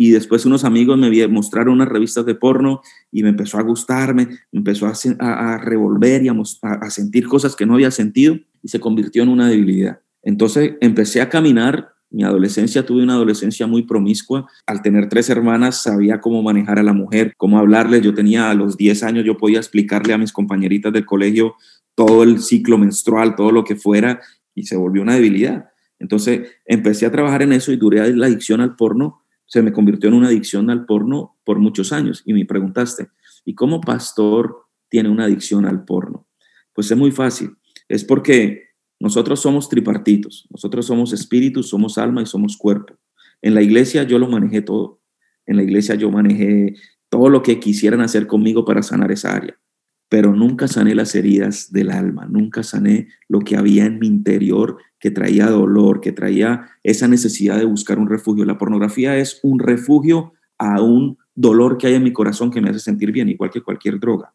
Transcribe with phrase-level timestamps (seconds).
[0.00, 4.28] y después unos amigos me mostraron unas revistas de porno y me empezó a gustarme,
[4.52, 8.78] me empezó a, revolver y a, a, sentir cosas que no había sentido y se
[8.78, 9.98] convirtió en una debilidad.
[10.22, 15.82] Entonces empecé a caminar, mi adolescencia tuve una adolescencia muy promiscua, al tener tres hermanas
[15.82, 19.36] sabía cómo manejar a la mujer, cómo hablarle, yo tenía a los 10 años, yo
[19.36, 21.56] podía explicarle a mis compañeritas del colegio
[21.96, 24.20] todo el ciclo menstrual, todo lo que fuera
[24.54, 25.70] y se volvió una debilidad.
[25.98, 30.08] Entonces empecé a trabajar en eso y duré la adicción al porno se me convirtió
[30.08, 32.22] en una adicción al porno por muchos años.
[32.24, 33.08] Y me preguntaste,
[33.44, 36.26] ¿y cómo pastor tiene una adicción al porno?
[36.74, 37.56] Pues es muy fácil.
[37.88, 38.68] Es porque
[39.00, 40.46] nosotros somos tripartitos.
[40.50, 42.94] Nosotros somos espíritu, somos alma y somos cuerpo.
[43.40, 45.00] En la iglesia yo lo manejé todo.
[45.46, 46.74] En la iglesia yo manejé
[47.08, 49.58] todo lo que quisieran hacer conmigo para sanar esa área
[50.08, 54.78] pero nunca sané las heridas del alma, nunca sané lo que había en mi interior
[54.98, 58.44] que traía dolor, que traía esa necesidad de buscar un refugio.
[58.44, 62.70] La pornografía es un refugio a un dolor que hay en mi corazón que me
[62.70, 64.34] hace sentir bien, igual que cualquier droga.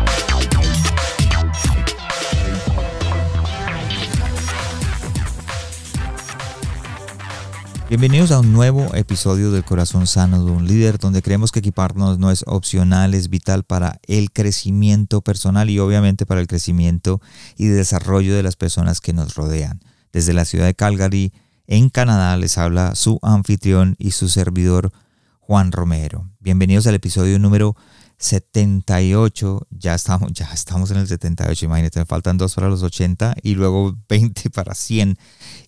[7.91, 12.19] Bienvenidos a un nuevo episodio del Corazón Sano de un Líder, donde creemos que equiparnos
[12.19, 17.19] no es opcional, es vital para el crecimiento personal y obviamente para el crecimiento
[17.57, 19.81] y desarrollo de las personas que nos rodean.
[20.13, 21.33] Desde la ciudad de Calgary,
[21.67, 24.93] en Canadá, les habla su anfitrión y su servidor
[25.41, 26.29] Juan Romero.
[26.39, 27.75] Bienvenidos al episodio número
[28.19, 33.35] 78, ya estamos, ya estamos en el 78, imagínate, me faltan dos para los 80
[33.43, 35.17] y luego 20 para 100.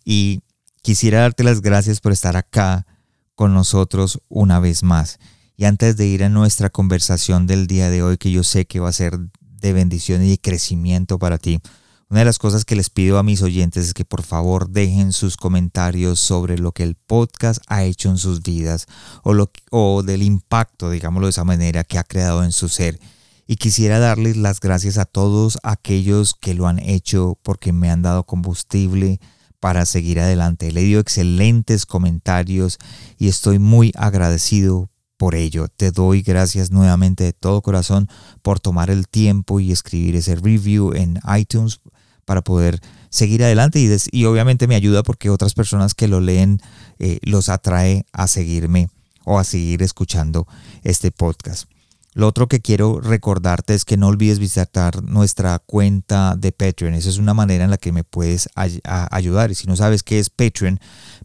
[0.05, 0.39] Y
[0.83, 2.85] Quisiera darte las gracias por estar acá
[3.35, 5.17] con nosotros una vez más.
[5.55, 8.81] Y antes de ir a nuestra conversación del día de hoy, que yo sé que
[8.81, 11.61] va a ser de bendición y de crecimiento para ti,
[12.09, 15.13] una de las cosas que les pido a mis oyentes es que por favor dejen
[15.13, 18.87] sus comentarios sobre lo que el podcast ha hecho en sus vidas
[19.23, 22.99] o, lo, o del impacto, digámoslo de esa manera, que ha creado en su ser.
[23.47, 28.01] Y quisiera darles las gracias a todos aquellos que lo han hecho porque me han
[28.01, 29.21] dado combustible,
[29.63, 30.73] para seguir adelante.
[30.73, 32.79] Le dio excelentes comentarios
[33.17, 35.69] y estoy muy agradecido por ello.
[35.69, 38.09] Te doy gracias nuevamente de todo corazón
[38.41, 41.79] por tomar el tiempo y escribir ese review en iTunes
[42.25, 43.79] para poder seguir adelante
[44.11, 46.59] y, obviamente me ayuda porque otras personas que lo leen
[46.99, 48.89] eh, los atrae a seguirme
[49.23, 50.45] o a seguir escuchando
[50.83, 51.72] este podcast.
[52.13, 56.93] Lo otro que quiero recordarte es que no olvides visitar nuestra cuenta de Patreon.
[56.93, 59.51] Esa es una manera en la que me puedes ayudar.
[59.51, 60.79] Y si no sabes qué es Patreon,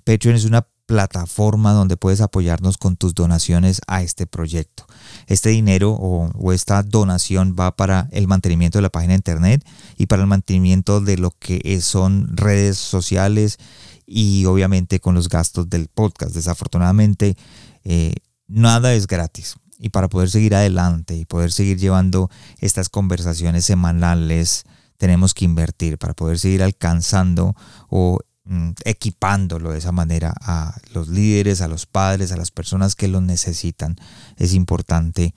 [0.04, 4.86] Patreon es una plataforma donde puedes apoyarnos con tus donaciones a este proyecto.
[5.26, 9.66] Este dinero o, esta donación va para el mantenimiento de la página de internet
[9.98, 13.58] y para el mantenimiento de lo que son redes sociales
[14.06, 16.34] y obviamente con los gastos del podcast.
[16.34, 17.36] Desafortunadamente,
[17.84, 18.14] eh,
[18.46, 24.64] nada es gratis y para poder seguir adelante y poder seguir llevando estas conversaciones semanales,
[24.96, 27.54] tenemos que invertir para poder seguir alcanzando
[27.88, 32.96] o mm, equipándolo de esa manera a los líderes, a los padres, a las personas
[32.96, 33.96] que lo necesitan.
[34.36, 35.34] Es importante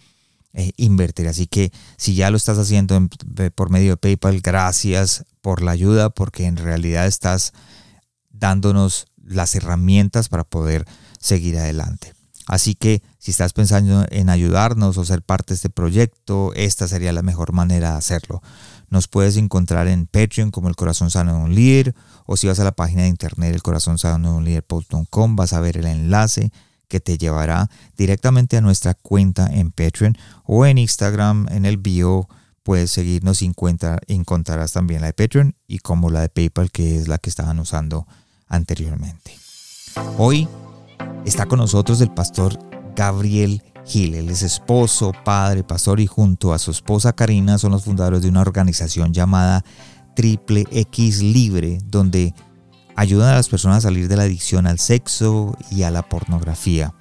[0.54, 1.28] eh, invertir.
[1.28, 3.00] Así que si ya lo estás haciendo
[3.56, 7.54] por medio de PayPal, gracias por la ayuda porque en realidad estás
[8.30, 10.86] dándonos las herramientas para poder
[11.20, 12.14] seguir adelante.
[12.48, 17.14] Así que si estás pensando en ayudarnos o ser parte de este proyecto, esta sería
[17.14, 18.42] la mejor manera de hacerlo.
[18.90, 22.60] Nos puedes encontrar en Patreon como El Corazón Sano de un Líder o si vas
[22.60, 24.42] a la página de internet elcorazonsano
[25.36, 26.52] vas a ver el enlace
[26.88, 32.28] que te llevará directamente a nuestra cuenta en Patreon o en Instagram en el bio
[32.64, 33.52] puedes seguirnos y
[34.08, 37.60] encontrarás también la de Patreon y como la de PayPal que es la que estaban
[37.60, 38.08] usando
[38.48, 39.38] anteriormente.
[40.18, 40.48] Hoy
[41.26, 42.58] Está con nosotros el pastor
[42.96, 44.16] Gabriel Gil.
[44.16, 48.30] Él es esposo, padre, pastor y junto a su esposa Karina son los fundadores de
[48.30, 49.64] una organización llamada
[50.16, 52.34] Triple X Libre, donde
[52.96, 56.94] ayudan a las personas a salir de la adicción al sexo y a la pornografía.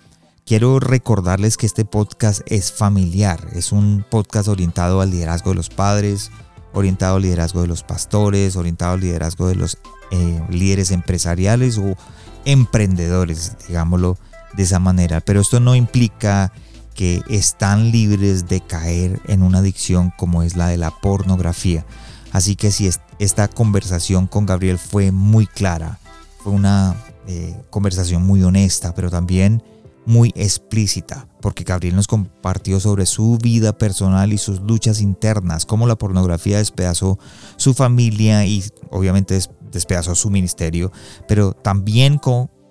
[0.45, 5.71] Quiero recordarles que este podcast es familiar, es un podcast orientado al liderazgo de los
[5.71, 6.31] padres,
[6.75, 9.79] orientado al liderazgo de los pastores, orientado al liderazgo de los
[10.11, 11.97] eh, líderes empresariales o
[12.45, 14.19] emprendedores, digámoslo
[14.55, 15.21] de esa manera.
[15.21, 16.53] Pero esto no implica
[16.95, 21.87] que están libres de caer en una adicción como es la de la pornografía.
[22.33, 25.99] Así que si esta conversación con Gabriel fue muy clara,
[26.43, 26.95] fue una
[27.27, 29.63] eh, conversación muy honesta, pero también
[30.07, 35.87] muy explícita, porque Gabriel nos compartió sobre su vida personal y sus luchas internas, cómo
[35.87, 37.19] la pornografía despedazó
[37.57, 39.39] su familia y obviamente
[39.71, 40.93] despedazó su ministerio,
[41.29, 42.21] pero también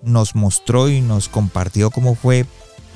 [0.02, 2.46] nos mostró y nos compartió cómo fue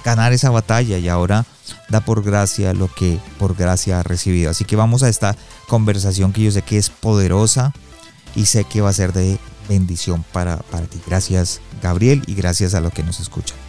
[0.04, 1.46] ganar esa batalla y ahora
[1.88, 4.50] da por gracia lo que por gracia ha recibido.
[4.50, 5.36] Así que vamos a esta
[5.68, 7.72] conversación que yo sé que es poderosa
[8.36, 11.00] y sé que va a ser de bendición para, para ti.
[11.06, 13.63] Gracias Gabriel y gracias a los que nos escuchan.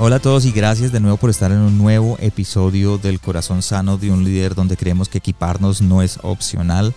[0.00, 3.62] Hola a todos y gracias de nuevo por estar en un nuevo episodio del Corazón
[3.62, 6.94] Sano de un líder donde creemos que equiparnos no es opcional,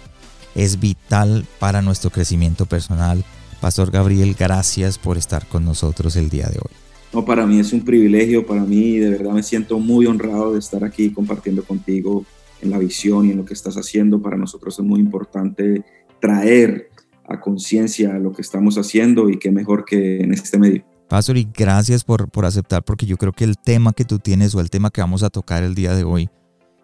[0.53, 3.25] es vital para nuestro crecimiento personal.
[3.59, 6.71] Pastor Gabriel, gracias por estar con nosotros el día de hoy.
[7.11, 10.59] No, para mí es un privilegio, para mí de verdad me siento muy honrado de
[10.59, 12.23] estar aquí compartiendo contigo
[12.61, 14.21] en la visión y en lo que estás haciendo.
[14.21, 15.83] Para nosotros es muy importante
[16.19, 16.91] traer
[17.27, 20.90] a conciencia lo que estamos haciendo y qué mejor que en este medio.
[21.11, 24.55] Pastor, y gracias por, por aceptar, porque yo creo que el tema que tú tienes
[24.55, 26.29] o el tema que vamos a tocar el día de hoy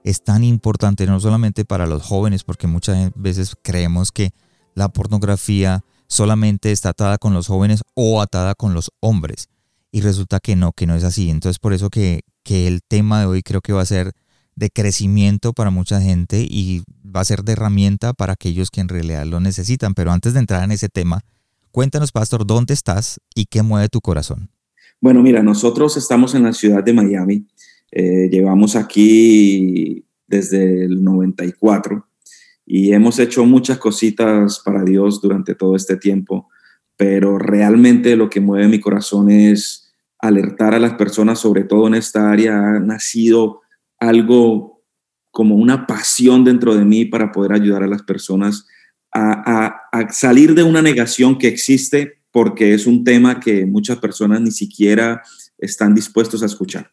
[0.03, 4.31] es tan importante, no solamente para los jóvenes, porque muchas veces creemos que
[4.75, 9.47] la pornografía solamente está atada con los jóvenes o atada con los hombres.
[9.93, 11.29] Y resulta que no, que no es así.
[11.29, 14.11] Entonces por eso que, que el tema de hoy creo que va a ser
[14.57, 18.89] de crecimiento para mucha gente y va a ser de herramienta para aquellos que en
[18.89, 19.93] realidad lo necesitan.
[19.93, 21.21] Pero antes de entrar en ese tema,
[21.77, 24.49] Cuéntanos, pastor, ¿dónde estás y qué mueve tu corazón?
[24.99, 27.45] Bueno, mira, nosotros estamos en la ciudad de Miami.
[27.91, 32.03] Eh, llevamos aquí desde el 94
[32.65, 36.49] y hemos hecho muchas cositas para Dios durante todo este tiempo,
[36.95, 41.93] pero realmente lo que mueve mi corazón es alertar a las personas, sobre todo en
[41.93, 43.61] esta área, ha nacido
[43.99, 44.81] algo
[45.29, 48.65] como una pasión dentro de mí para poder ayudar a las personas
[49.17, 54.51] a, salir de una negación que existe porque es un tema que muchas personas ni
[54.51, 55.21] siquiera
[55.57, 56.91] están dispuestos a escuchar.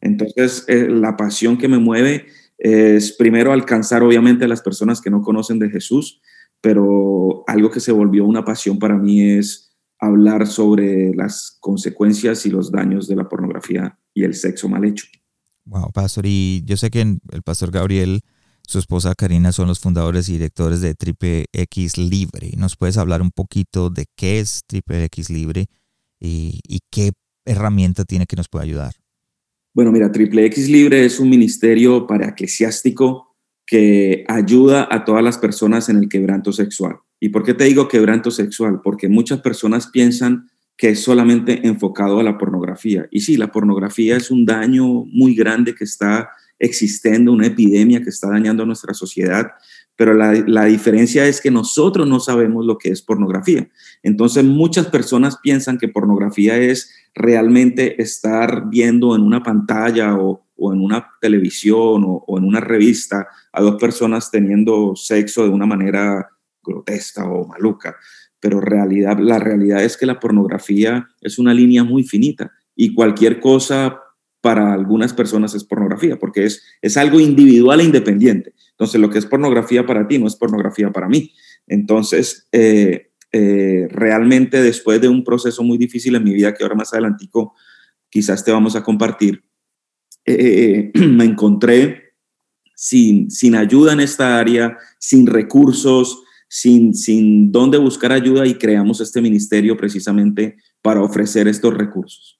[0.00, 2.26] Entonces, eh, la pasión que me mueve
[2.58, 6.20] es primero alcanzar obviamente a las personas que no conocen de Jesús,
[6.60, 12.50] pero algo que se volvió una pasión para mí es hablar sobre las consecuencias y
[12.50, 15.06] los daños de la pornografía y el sexo mal hecho.
[15.64, 18.22] Wow, pastor, y yo sé que el pastor Gabriel
[18.70, 22.52] su esposa Karina son los fundadores y directores de Triple X Libre.
[22.56, 25.66] ¿Nos puedes hablar un poquito de qué es Triple X Libre
[26.20, 27.10] y, qué
[27.44, 28.92] herramienta tiene que nos puede ayudar?
[29.74, 33.34] Bueno, mira, Triple X Libre es un ministerio para eclesiástico
[33.66, 36.98] que ayuda a todas las personas en el quebranto sexual.
[37.18, 38.82] ¿Y por qué te digo quebranto sexual?
[38.84, 43.08] Porque muchas personas piensan que es solamente enfocado a la pornografía.
[43.10, 48.10] Y sí, la pornografía es un daño muy grande que está existiendo, una epidemia que
[48.10, 49.52] está dañando nuestra sociedad,
[49.96, 53.68] pero la, diferencia es que nosotros no sabemos lo que es pornografía.
[54.02, 60.80] Entonces muchas personas piensan que pornografía es realmente estar viendo en una pantalla o, en
[60.80, 66.30] una televisión o, o, en una revista a dos personas teniendo sexo de una manera
[66.62, 67.96] grotesca o maluca.
[68.38, 73.38] Pero realidad, la realidad es que la pornografía es una línea muy finita y cualquier
[73.38, 74.00] cosa
[74.40, 78.54] para algunas personas es pornografía, porque es, es algo individual e independiente.
[78.70, 81.32] Entonces, lo que es pornografía para ti no es pornografía para mí.
[81.66, 86.74] Entonces, eh, eh, realmente después de un proceso muy difícil en mi vida, que ahora
[86.74, 87.54] más adelantico
[88.08, 89.44] quizás te vamos a compartir,
[90.24, 92.14] eh, me encontré
[92.74, 99.00] sin, sin ayuda en esta área, sin recursos, sin, sin dónde buscar ayuda y creamos
[99.00, 102.39] este ministerio precisamente para ofrecer estos recursos.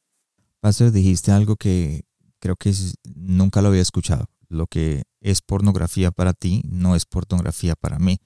[0.61, 2.03] Pastor, dijiste algo que
[2.39, 2.73] creo que
[3.15, 4.27] nunca lo había escuchado.
[4.49, 8.19] Lo que es pornografía para ti no es pornografía para mí.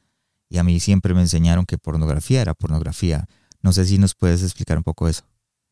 [0.48, 3.26] Y a mí siempre me enseñaron que pornografía era pornografía.
[3.62, 5.24] No sé si nos puedes explicar un poco eso.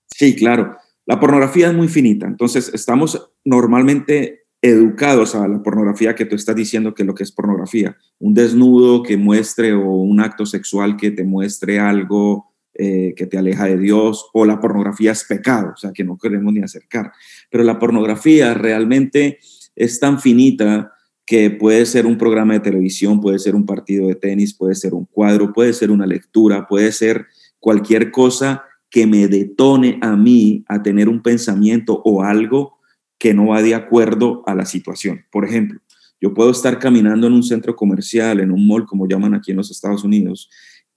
[0.07, 0.77] Sí, claro.
[1.05, 2.27] La pornografía es muy finita.
[2.27, 7.33] Entonces, estamos normalmente educados a la pornografía que tú estás diciendo que lo que es
[7.33, 7.97] pornografía.
[8.21, 13.39] Un desnudo que muestre o un acto sexual que te muestre algo eh, que te
[13.39, 17.13] aleja de Dios, o la pornografía es pecado, o sea, que no queremos ni acercar.
[17.51, 19.39] Pero la pornografía realmente
[19.77, 20.93] es tan finita
[21.27, 24.95] que puede ser un programa de televisión, puede ser un partido de tenis, puede ser
[24.95, 27.27] un cuadro, puede ser una lectura, puede ser
[27.59, 32.79] cualquier cosa que me detone a mí a tener un pensamiento o algo
[33.19, 35.25] que no va de acuerdo a la situación.
[35.31, 35.81] Por ejemplo,
[36.21, 39.57] yo puedo estar caminando en un centro comercial, en un mall, como llaman aquí en
[39.57, 40.51] los Estados Unidos,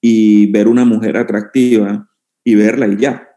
[0.08, 2.08] y ver una mujer atractiva
[2.44, 3.28] y verla y ya.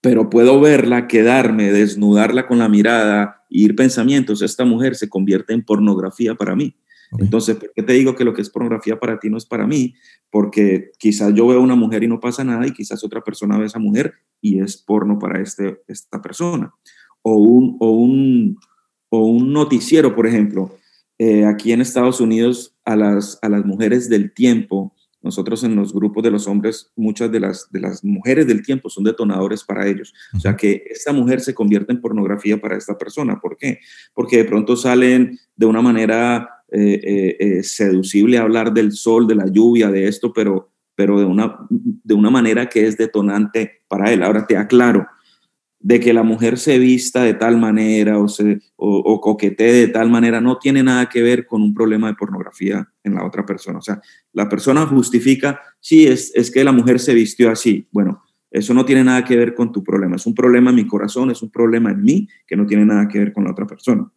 [0.00, 4.40] Pero puedo verla, quedarme, desnudarla con la mirada, ir pensamientos.
[4.40, 6.74] Esta mujer se convierte en pornografía para mí.
[7.18, 9.66] Entonces, ¿por qué te digo que lo que es pornografía para ti no es para
[9.66, 9.92] mí?
[10.30, 13.64] Porque quizás yo veo una mujer y no pasa nada y quizás otra persona ve
[13.64, 16.72] a esa mujer y es porno para este, esta persona.
[17.20, 18.56] O un, o, un,
[19.10, 20.74] o un noticiero, por ejemplo.
[21.18, 25.92] Eh, aquí en Estados Unidos a las, a las mujeres del tiempo, nosotros en los
[25.92, 29.86] grupos de los hombres, muchas de las, de las mujeres del tiempo son detonadores para
[29.86, 30.14] ellos.
[30.34, 33.38] O sea que esta mujer se convierte en pornografía para esta persona.
[33.40, 33.80] ¿Por qué?
[34.14, 39.34] Porque de pronto salen de una manera eh, eh, eh, seducible hablar del sol, de
[39.34, 44.12] la lluvia, de esto, pero, pero de, una, de una manera que es detonante para
[44.12, 44.22] él.
[44.22, 45.06] Ahora te aclaro,
[45.80, 50.10] de que la mujer se vista de tal manera o, se, o, coquetee de tal
[50.10, 53.78] manera no tiene nada que ver con un problema de pornografía en la otra persona.
[53.78, 54.00] O sea,
[54.32, 57.88] la persona justifica, sí, es, es que la mujer se vistió así.
[57.90, 60.16] Bueno, eso no tiene nada que ver con tu problema.
[60.16, 63.08] Es un problema en mi corazón, es un problema en mí que no tiene nada
[63.08, 64.10] que ver con la otra persona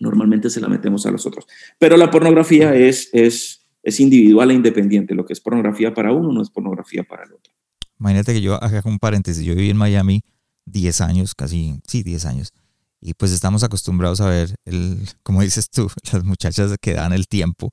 [0.00, 1.46] normalmente se la metemos a los otros.
[1.78, 5.14] Pero la pornografía es, es, es individual e independiente.
[5.14, 7.52] Lo que es pornografía para uno no es pornografía para el otro.
[8.00, 9.44] Imagínate que yo haga un paréntesis.
[9.44, 10.22] Yo viví en Miami
[10.70, 12.52] 10 años, casi, sí, 10 años.
[13.00, 17.28] Y pues estamos acostumbrados a ver, el, como dices tú, las muchachas que dan el
[17.28, 17.72] tiempo.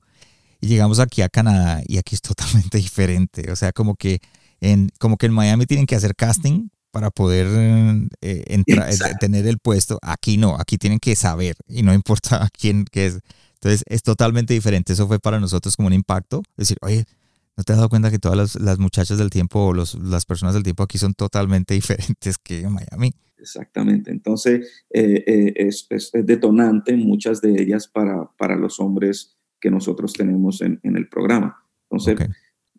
[0.60, 3.50] Y llegamos aquí a Canadá y aquí es totalmente diferente.
[3.52, 4.20] O sea, como que
[4.60, 7.46] en, como que en Miami tienen que hacer casting para poder
[8.22, 8.64] eh, eh,
[9.20, 9.98] tener el puesto.
[10.02, 13.20] Aquí no, aquí tienen que saber y no importa quién qué es.
[13.54, 14.92] Entonces es totalmente diferente.
[14.92, 16.42] Eso fue para nosotros como un impacto.
[16.56, 17.04] Es decir, oye,
[17.58, 20.54] ¿no te has dado cuenta que todas las, muchachas del tiempo o los, las personas
[20.54, 23.12] del tiempo aquí son totalmente diferentes que en Miami?
[23.36, 24.12] Exactamente.
[24.12, 30.62] Entonces eh, es, es, detonante muchas de ellas para, para los hombres que nosotros tenemos
[30.62, 31.64] en, en el programa.
[31.90, 32.30] Entonces,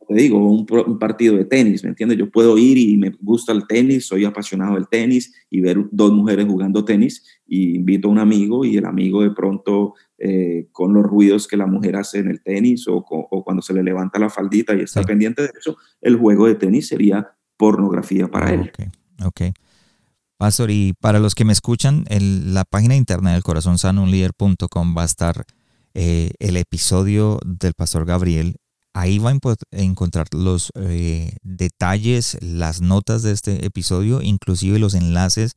[0.08, 0.66] te digo, un,
[0.98, 2.18] partido de tenis, ¿me entiendes?
[2.18, 6.12] Yo puedo ir y me gusta el tenis, soy apasionado del tenis y ver dos
[6.12, 10.94] mujeres jugando tenis y invito a un amigo y el amigo de pronto eh, con
[10.94, 13.04] los ruidos que la mujer hace en el tenis o,
[13.44, 16.88] cuando se le levanta la faldita y está pendiente de eso, el juego de tenis
[16.88, 18.72] sería pornografía para él.
[18.72, 19.42] Ok, ok.
[20.38, 25.44] Pastor, y para los que me escuchan, la página interna del corazonsanounlider.com va a estar
[25.94, 28.56] eh, el episodio del Pastor Gabriel
[28.94, 29.38] Ahí va a
[29.72, 35.54] encontrar los eh, detalles, las notas de este episodio, inclusive los enlaces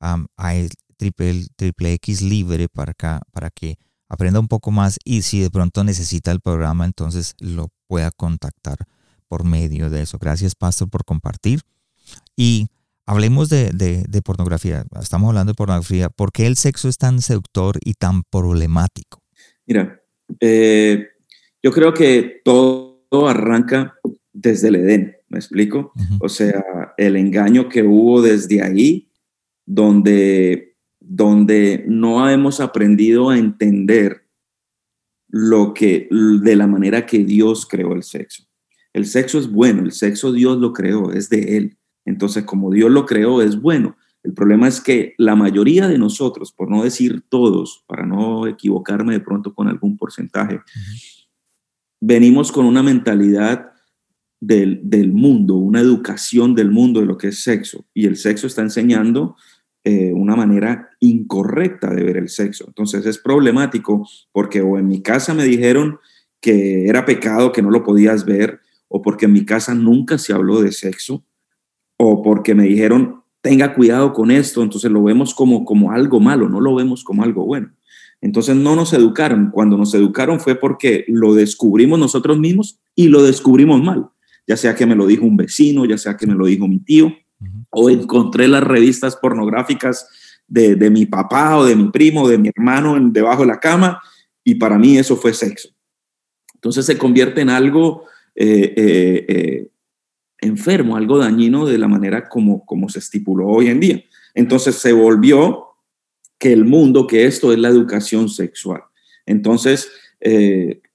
[0.00, 5.22] a el triple, triple X libre para, acá, para que aprenda un poco más y
[5.22, 8.78] si de pronto necesita el programa, entonces lo pueda contactar
[9.28, 10.18] por medio de eso.
[10.18, 11.60] Gracias, Pastor, por compartir.
[12.36, 12.68] Y
[13.06, 14.84] hablemos de, de pornografía.
[15.00, 16.08] Estamos hablando de pornografía.
[16.08, 19.22] ¿Por qué el sexo es tan seductor y tan problemático?
[19.66, 20.00] Mira,
[20.40, 21.08] eh,
[21.62, 23.94] yo creo que todo, arranca
[24.32, 25.92] desde el Edén, ¿me explico?
[26.20, 26.62] O sea,
[26.96, 29.10] el engaño que hubo desde ahí,
[29.66, 30.67] donde,
[31.08, 34.26] donde no hemos aprendido a entender
[35.26, 38.44] lo que, de la manera que Dios creó el sexo.
[38.92, 41.78] El sexo es bueno, el sexo Dios lo creó, es de Él.
[42.04, 43.96] Entonces, como Dios lo creó, es bueno.
[44.22, 49.14] El problema es que la mayoría de nosotros, por no decir todos, para no equivocarme
[49.14, 50.60] de pronto con algún porcentaje,
[52.00, 53.72] venimos con una mentalidad
[54.40, 57.86] del, mundo, una educación del mundo de lo que es sexo.
[57.94, 59.36] Y el sexo está enseñando
[59.90, 62.66] eh, una manera incorrecta de ver el sexo.
[62.66, 65.98] Entonces es problemático porque o en mi casa me dijeron
[66.42, 70.34] que era pecado, que no lo podías ver, o porque en mi casa nunca se
[70.34, 71.24] habló de sexo,
[71.96, 76.50] o porque me dijeron, tenga cuidado con esto, entonces lo vemos como, como algo malo,
[76.50, 77.72] no lo vemos como algo bueno.
[78.20, 79.50] Entonces no nos educaron.
[79.50, 84.10] Cuando nos educaron fue porque lo descubrimos nosotros mismos y lo descubrimos mal.
[84.46, 86.78] Ya sea que me lo dijo un vecino, ya sea que me lo dijo mi
[86.78, 87.10] tío,
[87.70, 90.08] o encontré las revistas pornográficas
[90.48, 94.00] de, mi papá o de mi primo o de mi hermano debajo de la cama
[94.42, 95.68] y para mí eso fue sexo.
[96.54, 99.70] Entonces se convierte en algo eh, eh, eh,
[100.40, 104.04] enfermo, algo dañino de la manera como, como se estipuló hoy en día.
[104.34, 105.66] Entonces se volvió
[106.38, 108.82] que el mundo, que esto es la educación sexual.
[109.26, 109.90] Entonces,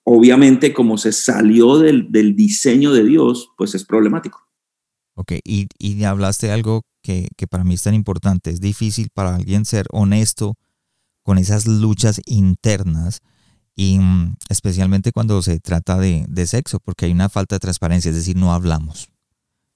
[0.03, 4.42] obviamente, como se salió del, diseño de Dios, pues es problemático.
[5.15, 8.49] Ok, y, y hablaste de algo que, para mí es tan importante.
[8.49, 10.55] Es difícil para alguien ser honesto
[11.21, 13.21] con esas luchas internas
[13.75, 18.15] y mm, especialmente cuando se trata de, sexo, porque hay una falta de transparencia, es
[18.15, 19.09] decir, no hablamos.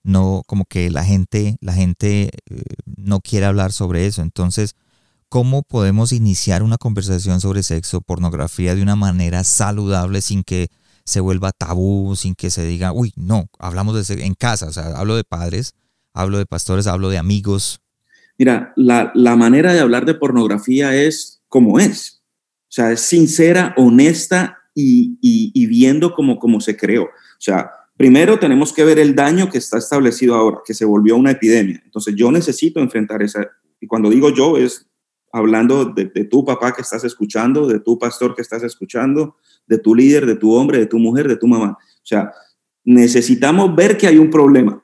[0.04, 4.22] No, como que la gente, la gente eh, no quiere hablar sobre eso.
[4.22, 4.76] Entonces,
[5.30, 10.70] ¿Cómo podemos iniciar una conversación sobre sexo, pornografía de una manera saludable sin que
[11.08, 14.88] se vuelva tabú, sin que se diga, uy, no, hablamos de en casa, o sea,
[14.88, 15.74] hablo de padres,
[16.14, 17.80] hablo de pastores, hablo de amigos.
[18.38, 22.22] Mira, la, manera de hablar de pornografía es como es,
[22.64, 27.04] o sea, es sincera, honesta y, viendo como, como se creó.
[27.04, 31.16] O sea, primero tenemos que ver el daño que está establecido ahora, que se volvió
[31.16, 31.82] una epidemia.
[31.86, 33.48] Entonces yo necesito enfrentar esa,
[33.80, 34.86] y cuando digo yo es
[35.32, 39.36] hablando de, tu papá que estás escuchando, de tu pastor que estás escuchando,
[39.68, 41.78] de tu líder, de tu hombre, de tu mujer, de tu mamá.
[41.80, 42.32] O sea,
[42.84, 44.84] necesitamos ver que hay un problema.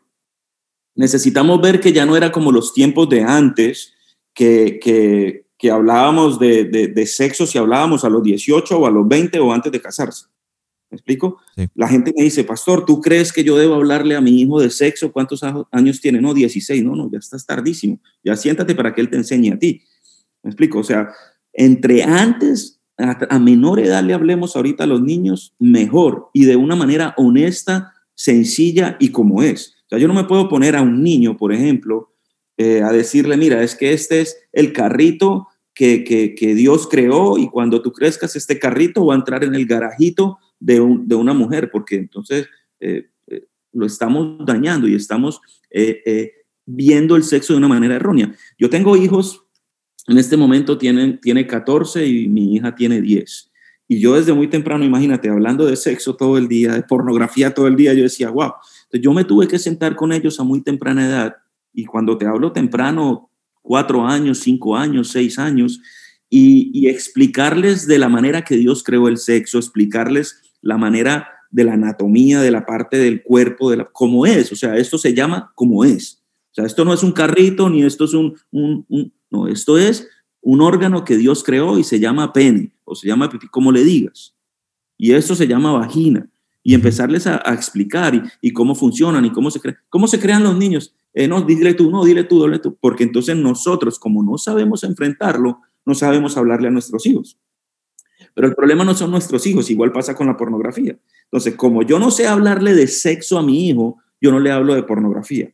[0.95, 3.93] Necesitamos ver que ya no era como los tiempos de antes,
[4.33, 9.07] que, que, que hablábamos de, de, sexo si hablábamos a los 18 o a los
[9.07, 10.25] 20 o antes de casarse.
[10.89, 11.39] ¿Me explico?
[11.73, 14.69] La gente me dice, pastor, ¿tú crees que yo debo hablarle a mi hijo de
[14.69, 15.11] sexo?
[15.11, 16.21] ¿Cuántos años tiene?
[16.21, 16.83] No, 16.
[16.83, 17.99] No, no, ya estás tardísimo.
[18.23, 19.81] Ya siéntate para que él te enseñe a ti.
[20.43, 20.79] ¿Me explico?
[20.79, 21.09] O sea,
[21.53, 26.75] entre antes, a, menor edad le hablemos ahorita a los niños, mejor y de una
[26.75, 29.75] manera honesta, sencilla y como es.
[29.85, 32.13] O sea, yo no me puedo poner a un niño, por ejemplo,
[32.57, 37.49] eh, a decirle, mira, es que este es el carrito que, que, Dios creó y
[37.49, 41.71] cuando tú crezcas este carrito va a entrar en el garajito de, de una mujer,
[41.71, 42.47] porque entonces
[42.79, 45.41] eh, eh, lo estamos dañando y estamos
[46.65, 48.35] viendo el sexo de una manera errónea.
[48.59, 49.42] Yo tengo hijos
[50.07, 53.51] en este momento tiene, tiene 14 y mi hija tiene 10.
[53.87, 57.67] Y yo desde muy temprano, imagínate, hablando de sexo todo el día, de pornografía todo
[57.67, 58.53] el día, yo decía, wow.
[58.85, 61.35] Entonces yo me tuve que sentar con ellos a muy temprana edad.
[61.73, 63.29] Y cuando te hablo temprano,
[63.61, 65.81] cuatro años, cinco años, seis años,
[66.29, 71.73] y, explicarles de la manera que Dios creó el sexo, explicarles la manera de la
[71.73, 74.51] anatomía, de la parte del cuerpo, de la, cómo es.
[74.51, 76.23] O sea, esto se llama como es.
[76.51, 80.07] O sea, esto no es un carrito, ni esto es un, un no, esto es
[80.41, 83.83] un órgano que Dios creó y se llama pene o se llama pipí, como le
[83.83, 84.35] digas.
[84.97, 86.29] Y esto se llama vagina.
[86.61, 89.59] Y empezarles a, explicar y, cómo funcionan y cómo se,
[89.89, 90.95] cómo se crean los niños.
[91.13, 92.77] Eh, no, dile tú, no, dile tú, dile tú.
[92.79, 97.37] Porque entonces nosotros, como no sabemos enfrentarlo, no sabemos hablarle a nuestros hijos.
[98.33, 100.97] Pero el problema no son nuestros hijos, igual pasa con la pornografía.
[101.25, 104.75] Entonces, como yo no sé hablarle de sexo a mi hijo, yo no le hablo
[104.75, 105.51] de pornografía.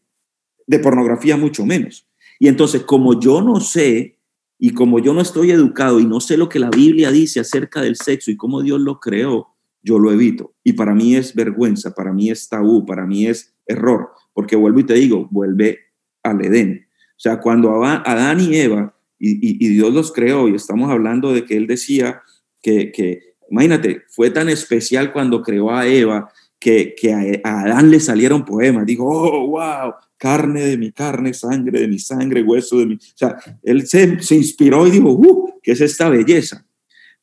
[0.68, 2.09] De pornografía mucho menos.
[2.40, 4.18] Y entonces, como yo no sé
[4.58, 7.82] y como yo no estoy educado y no sé lo que la Biblia dice acerca
[7.82, 10.54] del sexo y cómo Dios lo creó, yo lo evito.
[10.64, 14.80] Y para mí es vergüenza, para mí es tabú, para mí es error, porque vuelvo
[14.80, 15.80] y te digo, vuelve
[16.24, 16.88] al Edén.
[17.12, 21.58] O sea, cuando Adán y Eva, y, Dios los creó, y estamos hablando de que
[21.58, 22.22] él decía
[22.62, 28.00] que, que, imagínate, fue tan especial cuando creó a Eva que, que a, Adán le
[28.00, 28.86] salieron poemas.
[28.86, 32.96] Dijo, oh, wow, carne de mi carne, sangre de mi sangre, hueso de mi...
[32.96, 36.66] O sea, él se, inspiró y dijo, uh, ¿qué es esta belleza?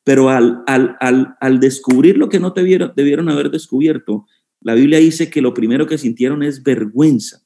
[0.03, 4.25] Pero al, al, al, al descubrir lo que no debieron, debieron haber descubierto,
[4.61, 7.43] la Biblia dice que lo primero que sintieron es vergüenza.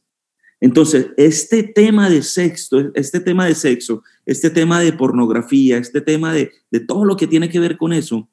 [0.61, 6.33] Entonces, este tema de sexo, este tema de sexo, este tema de pornografía, este tema
[6.33, 8.29] de, de todo lo que tiene que ver con eso,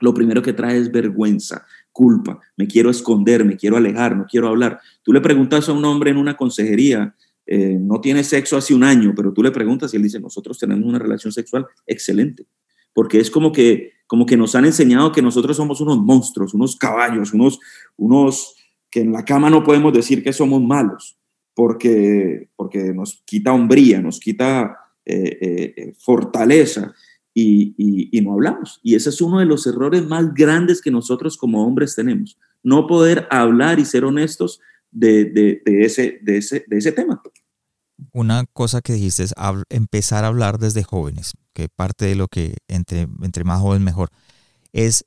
[0.00, 1.64] lo primero que trae es vergüenza
[1.98, 4.78] culpa, me quiero esconder, me quiero alejar, no quiero hablar.
[5.02, 8.84] Tú le preguntas a un hombre en una consejería, eh, no tiene sexo hace un
[8.84, 12.46] año, pero tú le preguntas y él dice, nosotros tenemos una relación sexual excelente,
[12.92, 16.76] porque es como que, como que nos han enseñado que nosotros somos unos monstruos, unos
[16.76, 17.58] caballos, unos,
[17.96, 18.54] unos
[18.92, 21.18] que en la cama no podemos decir que somos malos,
[21.52, 26.94] porque, porque nos quita hombría, nos quita eh, eh, fortaleza
[27.40, 28.80] y, no hablamos.
[28.82, 32.38] Y ese es uno de los errores más grandes que nosotros como hombres tenemos.
[32.62, 37.22] No poder hablar y ser honestos de, ese, de, ese, de ese tema.
[38.12, 39.34] Una cosa que dijiste es
[39.68, 44.10] empezar a hablar desde jóvenes, que parte de lo que entre, entre más joven mejor,
[44.72, 45.04] es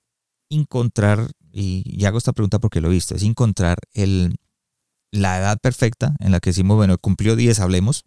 [0.49, 4.35] encontrar, y, hago esta pregunta porque lo he visto, es encontrar el,
[5.11, 8.03] la edad perfecta en la que decimos, bueno, cumplió 10, hablemos,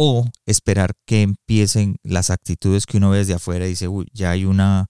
[0.00, 4.30] o esperar que empiecen las actitudes que uno ve desde afuera y dice, uy, ya
[4.30, 4.86] hay una,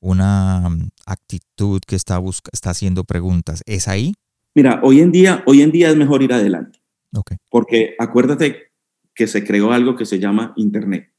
[0.00, 3.62] una mm, actitud que está, busca, está haciendo preguntas.
[3.64, 4.12] ¿Es ahí?
[4.54, 6.78] Mira, hoy en día, hoy en día es mejor ir adelante.
[7.10, 7.38] Okay.
[7.48, 8.72] Porque acuérdate
[9.14, 11.10] que se creó algo que se llama Internet.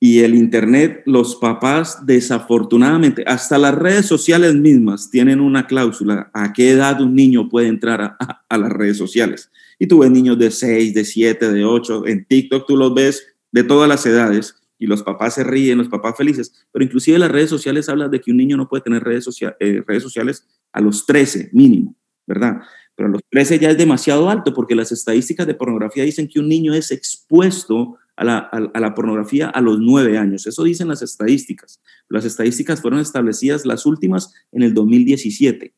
[0.00, 6.52] Y el Internet, los papás, desafortunadamente, hasta las redes sociales mismas tienen una cláusula a
[6.52, 8.16] qué edad un niño puede entrar
[8.48, 9.50] a las redes sociales.
[9.78, 13.26] Y tú ves niños de 6, de 7, de 8, en TikTok tú los ves
[13.52, 17.30] de todas las edades y los papás se ríen, los papás felices, pero inclusive las
[17.30, 20.80] redes sociales hablan de que un niño no puede tener redes, eh, redes sociales a
[20.80, 22.60] los 13 mínimo, ¿verdad?
[22.94, 26.38] Pero a los 13 ya es demasiado alto porque las estadísticas de pornografía dicen que
[26.38, 30.46] un niño es expuesto a la, a la, pornografía a los nueve años.
[30.46, 31.80] Eso dicen las estadísticas.
[32.08, 35.72] Las estadísticas fueron establecidas las últimas en el 2017.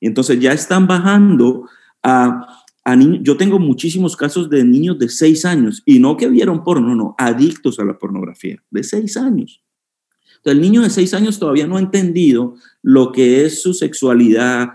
[0.00, 1.68] Y entonces ya están bajando
[2.02, 3.20] a, a niños.
[3.22, 7.14] Yo tengo muchísimos casos de niños de seis años y no que vieron porno, no,
[7.18, 9.62] adictos a la pornografía, de seis años.
[10.44, 14.68] El niño de seis años todavía no ha entendido lo que es su sexualidad,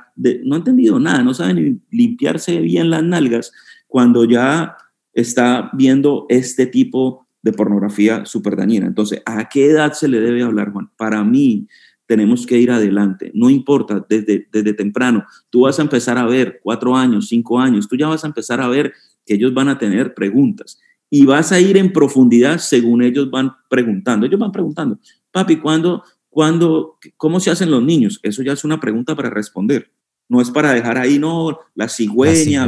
[0.44, 3.54] no ha entendido nada, no sabe limpiarse bien las nalgas
[3.88, 4.76] cuando ya
[5.14, 8.88] está viendo este tipo de pornografía súper dañina.
[8.88, 10.90] Entonces, ¿a qué edad se le debe hablar, Juan?
[10.96, 11.68] Para mí,
[12.06, 13.32] tenemos que ir adelante.
[13.34, 15.26] No importa, desde, desde temprano.
[15.50, 18.60] Tú vas a empezar a ver cuatro años, cinco años, tú ya vas a empezar
[18.60, 18.94] a ver
[19.26, 23.52] que ellos van a tener preguntas y vas a ir en profundidad según ellos van
[23.70, 24.26] preguntando.
[24.26, 25.00] Ellos van preguntando,
[25.32, 28.20] papi, ¿cuándo, cuándo, cómo se hacen los niños?
[28.24, 29.92] Eso ya es una pregunta para responder.
[30.30, 32.68] No es para dejar ahí, no, la cigüeña.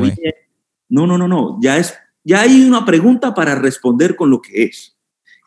[0.90, 1.58] No, no, no, no.
[1.62, 4.98] Ya es ya hay una pregunta para responder con lo que es.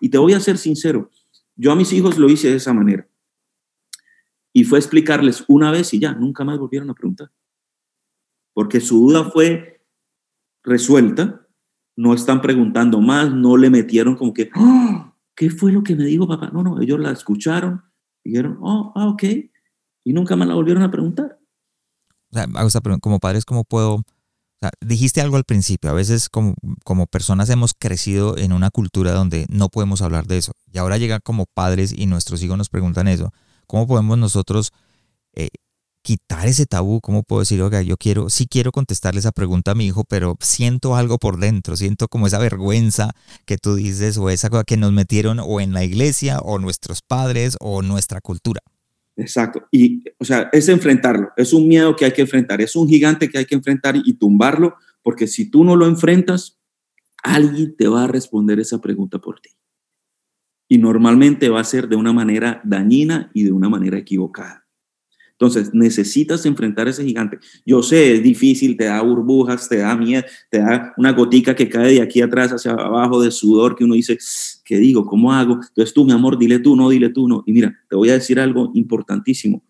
[0.01, 1.11] Y te voy a ser sincero,
[1.57, 3.09] yo a mis hijos lo hice de esa manera.
[4.53, 7.31] Y fue explicarles una vez y ya, nunca más volvieron a preguntar.
[8.53, 9.83] Porque su duda fue
[10.63, 11.47] resuelta,
[11.95, 15.15] no están preguntando más, no le metieron como que, ¡Ah!
[15.35, 16.51] ¿qué fue lo que me dijo papá?
[16.53, 17.83] No, no, ellos la escucharon,
[18.25, 19.25] dijeron, oh, ah, ok,
[20.05, 21.39] y nunca más la volvieron a preguntar.
[22.31, 24.03] O sea, como padres, ¿cómo puedo
[24.81, 29.47] dijiste algo al principio, a veces como, como personas hemos crecido en una cultura donde
[29.49, 30.53] no podemos hablar de eso.
[30.73, 33.33] Y ahora llega como padres y nuestros hijos nos preguntan eso.
[33.67, 34.73] ¿Cómo podemos nosotros
[35.35, 35.49] eh,
[36.03, 37.01] quitar ese tabú?
[37.01, 40.37] ¿Cómo puedo decir, oiga, yo quiero, sí quiero contestarle esa pregunta a mi hijo, pero
[40.41, 43.11] siento algo por dentro, siento como esa vergüenza
[43.45, 47.03] que tú dices o esa cosa que nos metieron o en la iglesia o nuestros
[47.03, 48.61] padres o nuestra cultura?
[49.17, 49.67] Exacto.
[49.71, 51.31] Y, o sea, es enfrentarlo.
[51.37, 52.61] Es un miedo que hay que enfrentar.
[52.61, 56.59] Es un gigante que hay que enfrentar y, tumbarlo, porque si tú no lo enfrentas,
[57.23, 59.51] alguien te va a responder esa pregunta por ti.
[60.69, 64.67] Y normalmente va a ser de una manera dañina y de una manera equivocada.
[65.33, 67.39] Entonces, necesitas enfrentar a ese gigante.
[67.65, 71.69] Yo sé, es difícil, te da burbujas, te da miedo, te da una gotica que
[71.69, 74.19] cae de aquí atrás hacia abajo de sudor que uno dice,
[74.67, 75.07] ¿qué digo?
[75.07, 75.55] ¿Cómo hago?
[75.55, 77.43] Entonces tú, mi amor, dile tú, no, dile tú, no.
[77.47, 79.63] Y mira, te voy a decir algo importantísimo.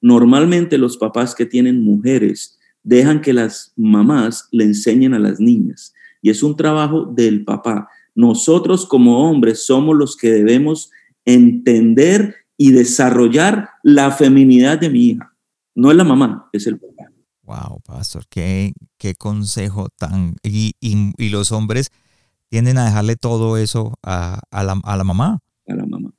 [0.00, 5.94] Normalmente los papás que tienen mujeres dejan que las mamás le enseñen a las niñas.
[6.20, 7.88] Y es un trabajo del papá.
[8.14, 10.90] Nosotros como hombres somos los que debemos
[11.24, 15.34] entender y desarrollar la feminidad de mi hija.
[15.74, 17.10] No es la mamá, es el papá.
[17.44, 20.36] Wow, pastor, qué, qué consejo tan...
[20.42, 21.90] Y, y, los hombres
[22.52, 25.38] tienden a dejarle todo eso a, a, la, a la mamá.
[25.66, 26.12] A la mamá,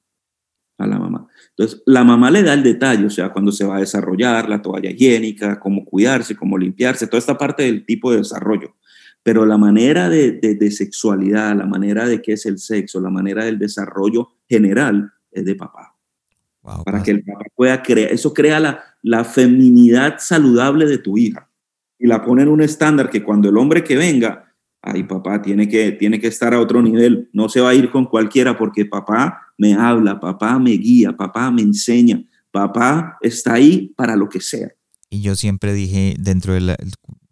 [0.80, 1.28] a la mamá.
[1.50, 4.60] Entonces, la mamá le da el detalle, o sea, cuando se va a desarrollar, la
[4.60, 8.76] toalla higiénica, cómo cuidarse, cómo limpiarse, toda esta parte del tipo de desarrollo.
[9.22, 13.12] Pero la manera de, de, de sexualidad, la manera de qué es el sexo, la
[13.12, 15.93] manera del desarrollo general es de papá
[16.86, 21.50] para que el papá pueda crear, eso crea la, la feminidad saludable de tu hija
[22.00, 24.53] y la pone en un estándar que cuando el hombre que venga,
[24.84, 27.89] ay papá, tiene que, tiene que estar a otro nivel, no se va a ir
[27.89, 33.93] con cualquiera porque papá me habla, papá me guía, papá me enseña, papá está ahí
[33.96, 34.69] para lo que sea.
[35.10, 36.76] Y yo siempre dije dentro de la,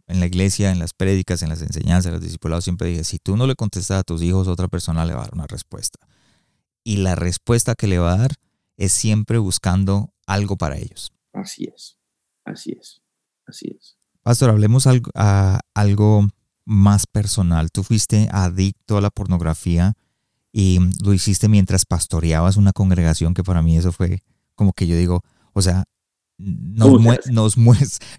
[0.07, 3.19] en la iglesia, en las prédicas, en las enseñanzas, en los discipulados, siempre dije, si
[3.19, 5.99] tú no le contestas a tus hijos, otra persona le va a dar una respuesta.
[6.83, 8.31] Y la respuesta que le va a dar
[8.77, 11.11] es siempre buscando algo para ellos.
[11.33, 11.97] Así es,
[12.45, 13.01] así es,
[13.45, 13.97] así es.
[14.23, 15.11] Pastor, hablemos algo,
[15.73, 16.27] algo
[16.65, 17.71] más personal.
[17.71, 19.93] Tú fuiste adicto a la pornografía
[20.51, 24.21] y lo hiciste mientras pastoreabas una congregación que para mí eso fue
[24.55, 25.21] como que yo digo,
[25.53, 25.85] o sea,
[26.37, 27.57] nos, nos,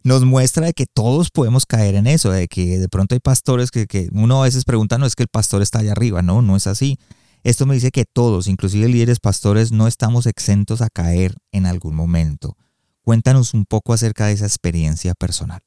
[0.05, 3.71] nos, muestra de que todos podemos caer en eso, de que de pronto hay pastores
[3.71, 6.43] que, que, uno a veces pregunta, no es que el pastor está allá arriba, no,
[6.43, 6.99] no es así.
[7.43, 11.95] Esto me dice que todos, inclusive líderes pastores, no estamos exentos a caer en algún
[11.97, 12.57] momento.
[13.03, 15.61] Cuéntanos un poco acerca de esa experiencia personal.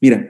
[0.00, 0.22] Mira,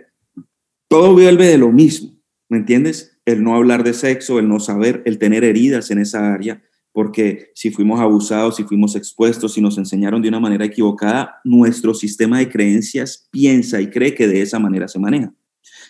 [0.91, 2.11] todo vuelve de lo mismo,
[2.49, 3.17] ¿me entiendes?
[3.25, 7.53] El no hablar de sexo, el no saber, el tener heridas en esa área, porque
[7.55, 12.41] si fuimos abusados, si fuimos expuestos, si nos enseñaron de una manera equivocada, nuestro sistema
[12.41, 15.33] de creencias piensa y cree que de esa manera se maneja.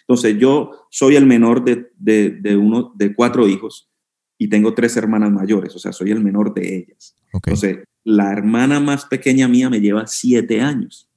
[0.02, 3.90] Entonces, yo soy el menor de, de uno de cuatro hijos
[4.36, 7.16] y tengo tres hermanas mayores, o sea, soy el menor de ellas.
[7.32, 11.08] Entonces, la hermana más pequeña mía me lleva siete años.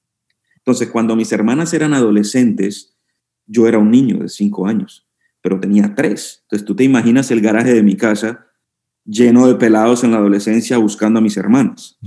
[0.59, 2.92] Entonces, cuando mis hermanas eran adolescentes,
[3.45, 5.07] yo era un niño de cinco años,
[5.41, 6.41] pero tenía tres.
[6.43, 8.47] Entonces, tú te imaginas el garaje de mi casa
[9.05, 11.97] lleno de pelados en la adolescencia buscando a mis hermanas.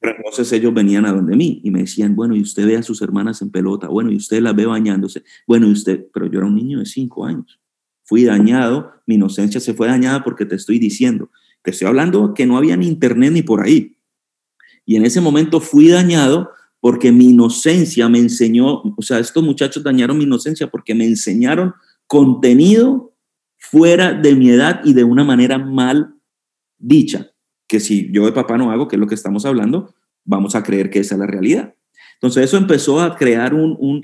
[0.00, 2.82] Pero entonces ellos venían a donde mí y me decían, bueno, y usted ve a
[2.82, 6.38] sus hermanas en pelota, bueno, y usted las ve bañándose, bueno, y usted, pero yo
[6.38, 7.60] era un niño de cinco años
[8.10, 11.30] fui dañado, mi inocencia se fue dañada porque te estoy diciendo,
[11.62, 13.96] te estoy hablando que no había ni internet ni por ahí.
[14.84, 16.50] Y en ese momento fui dañado
[16.80, 21.74] porque mi inocencia me enseñó, o sea, estos muchachos dañaron mi inocencia porque me enseñaron
[22.06, 23.14] contenido
[23.58, 26.14] fuera de mi edad y de una manera mal
[26.78, 27.30] dicha,
[27.68, 30.62] que si yo de papá no hago, que es lo que estamos hablando, vamos a
[30.62, 31.74] creer que esa es la realidad.
[32.14, 34.02] Entonces eso empezó a crear un,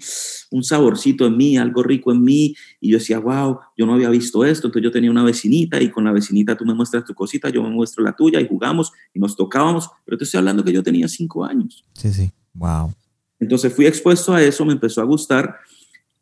[0.51, 4.09] un, saborcito en mí, algo rico en mí, y yo decía, wow, yo no había
[4.09, 7.13] visto esto, entonces yo tenía una vecinita y con la vecinita tú me muestras tu
[7.13, 10.65] cosita, yo me muestro la tuya y jugamos y nos tocábamos, pero te estoy hablando
[10.65, 11.85] que yo tenía cinco años.
[11.93, 12.93] Sí, sí, wow.
[13.39, 15.57] Entonces fui expuesto a eso, me empezó a gustar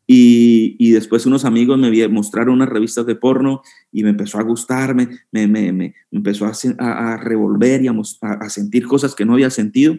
[0.07, 4.43] y, y, después unos amigos me mostraron unas revistas de porno y me empezó a
[4.43, 9.49] gustar, me, me, me, empezó a, a, revolver y a, sentir cosas que no había
[9.49, 9.97] sentido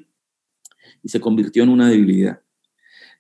[1.03, 2.41] y se convirtió en una debilidad.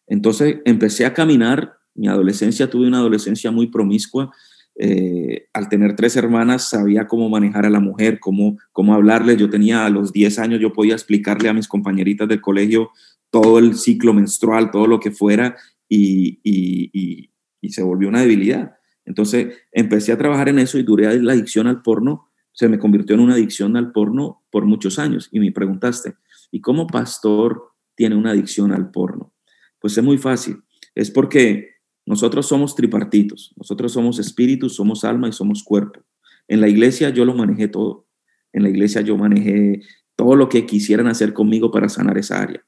[0.06, 4.30] Entonces empecé a caminar, mi adolescencia, tuve una adolescencia muy promiscua.
[4.78, 9.38] Eh, al tener tres hermanas sabía cómo manejar a la mujer, cómo, cómo hablarles.
[9.38, 12.90] Yo tenía a los 10 años, yo podía explicarle a mis compañeritas del colegio
[13.30, 15.56] todo el ciclo menstrual, todo lo que fuera,
[15.88, 18.76] y, y, y se volvió una debilidad.
[19.04, 23.14] Entonces empecé a trabajar en eso y duré la adicción al porno, se me convirtió
[23.14, 25.28] en una adicción al porno por muchos años.
[25.30, 26.14] Y me preguntaste,
[26.50, 29.32] ¿y cómo pastor tiene una adicción al porno?
[29.78, 30.62] Pues es muy fácil.
[30.94, 31.75] Es porque
[32.06, 33.52] nosotros somos tripartitos.
[33.56, 36.00] Nosotros somos espíritu, somos alma y somos cuerpo.
[36.48, 38.06] En la iglesia yo lo manejé todo.
[38.52, 39.82] En la iglesia yo manejé
[40.14, 42.64] todo lo que quisieran hacer conmigo para sanar esa área,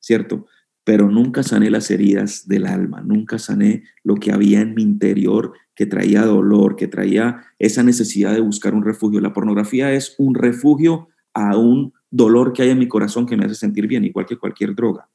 [0.00, 0.46] ¿cierto?
[0.82, 5.52] Pero nunca sané las heridas del alma, nunca sané lo que había en mi interior
[5.74, 9.20] que traía dolor, que traía esa necesidad de buscar un refugio.
[9.20, 13.44] La pornografía es un refugio a un dolor que hay en mi corazón que me
[13.44, 15.08] hace sentir bien, igual que cualquier droga.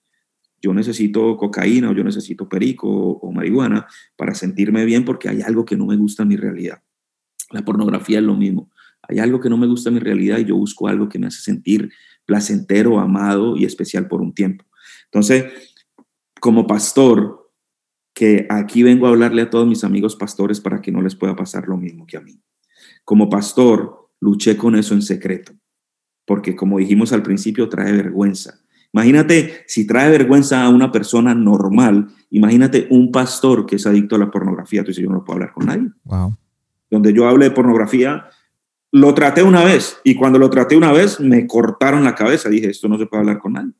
[0.61, 5.65] Yo necesito cocaína o yo necesito perico o, marihuana para sentirme bien porque hay algo
[5.65, 6.81] que no me gusta en mi realidad.
[7.51, 8.71] La pornografía es lo mismo.
[9.07, 11.27] Hay algo que no me gusta en mi realidad y yo busco algo que me
[11.27, 11.91] hace sentir
[12.25, 14.65] placentero, amado y especial por un tiempo.
[15.05, 15.45] Entonces,
[16.39, 17.51] como pastor,
[18.13, 21.35] que aquí vengo a hablarle a todos mis amigos pastores para que no les pueda
[21.35, 22.39] pasar lo mismo que a mí.
[23.03, 25.53] Como pastor, luché con eso en secreto
[26.25, 28.59] porque como dijimos al principio, trae vergüenza.
[28.95, 34.19] Imagínate si trae vergüenza a una persona normal, imagínate un pastor que es adicto a
[34.19, 35.89] la pornografía, tú dices, yo no puedo hablar con nadie.
[36.05, 36.37] Wow.
[36.89, 38.29] Donde yo hable de pornografía,
[38.93, 42.69] lo traté una vez y cuando lo traté una vez me cortaron la cabeza, dije,
[42.69, 43.73] esto no se puede hablar con nadie.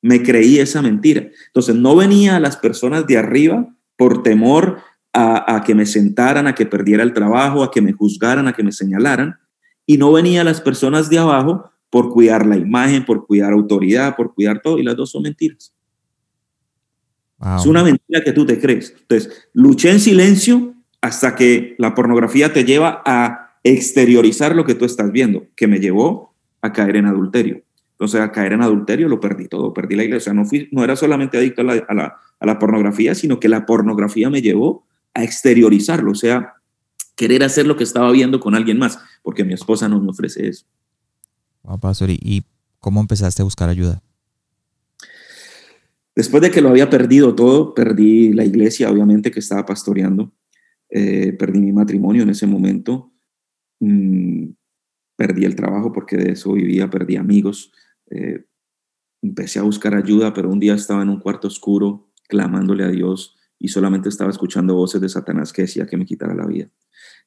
[0.00, 1.28] Me creí esa mentira.
[1.48, 4.78] Entonces no venía a las personas de arriba por temor
[5.12, 8.54] a, a que me sentaran, a que perdiera el trabajo, a que me juzgaran, a
[8.54, 9.36] que me señalaran,
[9.84, 14.32] y no venía las personas de abajo por cuidar la imagen, por cuidar autoridad, por
[14.32, 15.74] cuidar todo, y las dos son mentiras.
[17.56, 18.94] Es una mentira que tú te crees.
[19.00, 24.84] Entonces, luché en silencio hasta que la pornografía te lleva a exteriorizar lo que tú
[24.84, 27.62] estás viendo, que me llevó a caer en adulterio.
[27.92, 30.34] Entonces, a caer en adulterio lo perdí todo, perdí la iglesia.
[30.34, 33.48] No, fui, no era solamente adicto a la, a, la, a la pornografía, sino que
[33.48, 36.54] la pornografía me llevó a exteriorizarlo, o sea,
[37.16, 40.48] querer hacer lo que estaba viendo con alguien más, porque mi esposa no me ofrece
[40.48, 40.66] eso.
[41.80, 42.44] Pastor, ¿y
[42.78, 44.02] cómo empezaste a buscar ayuda?
[46.14, 50.32] Después de que lo había perdido todo, perdí la iglesia, obviamente, que estaba pastoreando,
[50.90, 53.12] eh, perdí mi matrimonio en ese momento,
[53.78, 54.48] mm,
[55.16, 57.72] perdí el trabajo porque de eso vivía, perdí amigos,
[58.10, 58.44] eh,
[59.22, 63.36] empecé a buscar ayuda, pero un día estaba en un cuarto oscuro clamándole a Dios
[63.58, 66.70] y solamente estaba escuchando voces de Satanás que decía que me quitara la vida.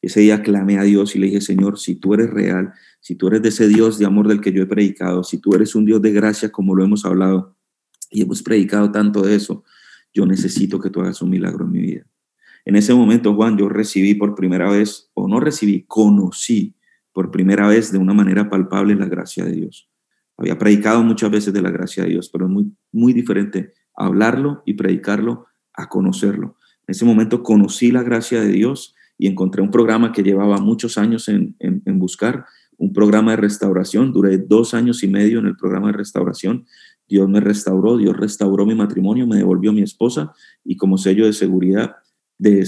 [0.02, 3.28] Ese día clamé a Dios y le dije, Señor, si tú eres real, si tú
[3.28, 5.84] eres de ese Dios de amor del que yo he predicado, si tú eres un
[5.84, 7.58] Dios de gracia como lo hemos hablado
[8.10, 9.66] y hemos predicado tanto de eso,
[10.14, 12.06] yo necesito que tú hagas un milagro en mi vida.
[12.64, 16.76] En ese momento, Juan, yo recibí por primera vez, o no recibí, conocí
[17.12, 19.90] por primera vez de una manera palpable la gracia de Dios.
[20.38, 24.64] Había predicado muchas veces de la gracia de Dios, pero es muy, muy diferente hablarlo
[24.66, 26.56] y predicarlo a conocerlo.
[26.88, 30.98] En ese momento conocí la gracia de Dios y encontré un programa que llevaba muchos
[30.98, 31.56] años en,
[32.00, 32.46] buscar,
[32.78, 34.12] un programa de restauración.
[34.12, 36.66] Duré dos años y medio en el programa de restauración.
[37.08, 40.34] Dios me restauró, Dios restauró mi matrimonio, me devolvió mi esposa
[40.64, 41.98] y como sello de seguridad
[42.38, 42.66] de,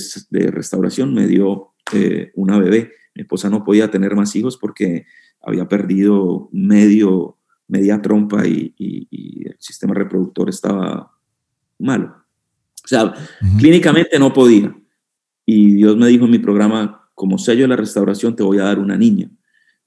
[0.51, 2.91] restauración me dio eh, una bebé.
[3.13, 5.05] Mi esposa no podía tener más hijos porque
[5.41, 7.37] había perdido medio,
[7.67, 11.11] media trompa y, el sistema reproductor estaba
[11.79, 12.15] malo.
[12.83, 13.13] O sea,
[13.57, 14.75] clínicamente no podía.
[15.45, 18.63] Y Dios me dijo en mi programa, como sello de la restauración, te voy a
[18.63, 19.29] dar una niña.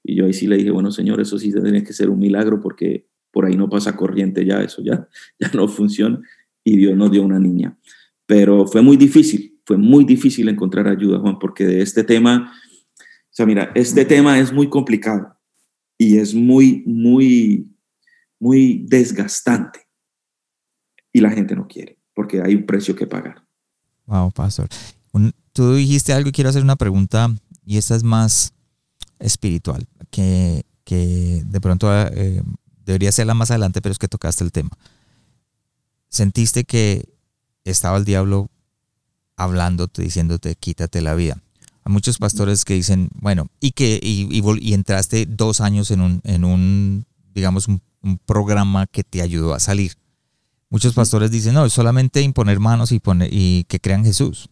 [0.03, 2.59] Y yo ahí sí le dije, bueno, Señor, eso sí tiene que ser un milagro
[2.61, 5.07] porque por ahí no pasa corriente ya, eso ya,
[5.39, 6.19] ya no funciona.
[6.63, 7.77] Y Dios nos dio una niña.
[8.25, 12.53] Pero fue muy difícil, fue muy difícil encontrar ayuda, Juan, porque de este tema,
[12.97, 15.35] o sea, mira, este tema es muy complicado
[15.97, 17.67] y es muy, muy,
[18.39, 19.87] muy desgastante
[21.11, 23.41] y la gente no quiere porque hay un precio que pagar.
[24.05, 24.67] Wow, pastor.
[25.53, 27.33] tú dijiste algo y quiero hacer una pregunta
[27.65, 28.53] y esta es más
[29.19, 32.41] espiritual, que, que de pronto eh,
[32.85, 34.71] debería serla más adelante, pero es que tocaste el tema.
[36.09, 37.09] Sentiste que
[37.63, 38.49] estaba el diablo
[39.35, 41.41] hablándote, diciéndote, quítate la vida.
[41.83, 46.43] Hay muchos pastores que dicen, bueno, y que y, entraste dos años en un, en
[46.43, 47.81] un digamos, un,
[48.25, 49.91] programa que te ayudó a salir.
[50.69, 54.49] Muchos pastores dicen, no, es solamente imponer manos y, poner, y que crean Jesús.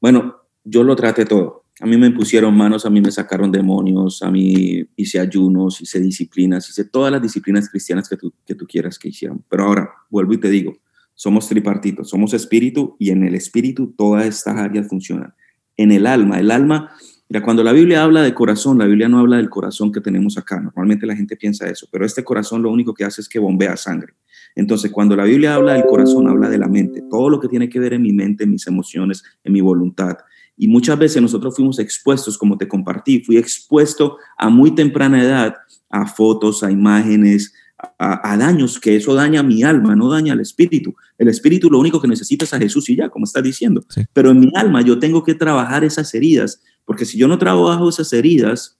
[0.00, 1.59] Bueno, yo lo traté todo.
[1.82, 5.98] A mí me impusieron manos, a mí me sacaron demonios, a mí hice ayunos, hice
[5.98, 9.42] disciplinas, hice todas las disciplinas cristianas que tú, que tú quieras que hicieran.
[9.48, 10.76] Pero ahora, vuelvo y te digo,
[11.14, 15.32] somos tripartitos, somos espíritu y en el espíritu todas estas áreas funcionan.
[15.76, 16.90] En el alma, el alma,
[17.30, 20.36] mira, cuando la Biblia habla de corazón, la Biblia no habla del corazón que tenemos
[20.36, 20.60] acá.
[20.60, 23.78] Normalmente la gente piensa eso, pero este corazón lo único que hace es que bombea
[23.78, 24.12] sangre.
[24.54, 27.68] Entonces, cuando la Biblia habla del corazón, habla de la mente, todo lo que tiene
[27.68, 30.18] que ver en mi mente, en mis emociones, en mi voluntad.
[30.62, 35.54] Y muchas veces nosotros fuimos expuestos, como te compartí, fui expuesto a muy temprana edad
[35.88, 37.54] a fotos, a imágenes,
[37.98, 40.94] a, daños, que eso daña mi alma, no daña al espíritu.
[41.16, 43.82] El espíritu lo único que necesita es a Jesús y ya, como está diciendo.
[44.12, 47.88] Pero en mi alma yo tengo que trabajar esas heridas, porque si yo no trabajo
[47.88, 48.78] esas heridas,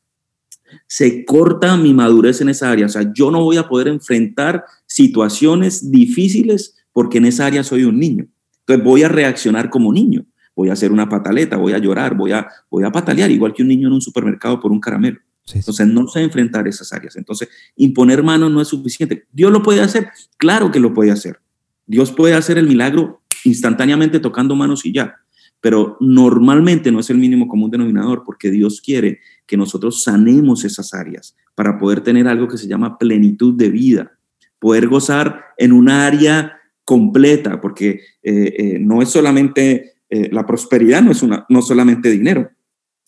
[0.86, 2.84] se corta mi madurez en esa área.
[2.84, 7.84] O sea, yo no voy a poder enfrentar situaciones difíciles porque en esa área soy
[7.84, 8.28] un niño.
[8.60, 10.26] Entonces voy a reaccionar como niño.
[10.54, 13.62] Voy a hacer una pataleta, voy a llorar, voy a, voy a patalear, igual que
[13.62, 15.20] un niño en un supermercado por un caramelo.
[15.52, 17.16] Entonces, no sé enfrentar esas áreas.
[17.16, 19.26] Entonces, imponer manos no es suficiente.
[19.32, 20.08] ¿Dios lo puede hacer?
[20.36, 21.40] Claro que lo puede hacer.
[21.86, 25.16] Dios puede hacer el milagro instantáneamente tocando manos y ya.
[25.60, 30.94] Pero normalmente no es el mínimo común denominador porque Dios quiere que nosotros sanemos esas
[30.94, 34.12] áreas para poder tener algo que se llama plenitud de vida,
[34.58, 41.02] poder gozar en un área completa, porque eh, eh, no es solamente, eh, la prosperidad
[41.02, 42.50] no es una, no solamente dinero,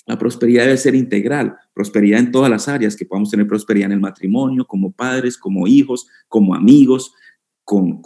[0.07, 3.93] la prosperidad debe ser integral, prosperidad en todas las áreas, que podamos tener prosperidad en
[3.93, 7.15] el matrimonio, como padres, como hijos, como amigos,
[7.65, 8.01] con,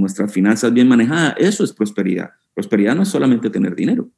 [0.00, 1.34] nuestras finanzas bien manejadas.
[1.38, 2.30] Eso es prosperidad.
[2.52, 4.08] Prosperidad no es solamente tener dinero.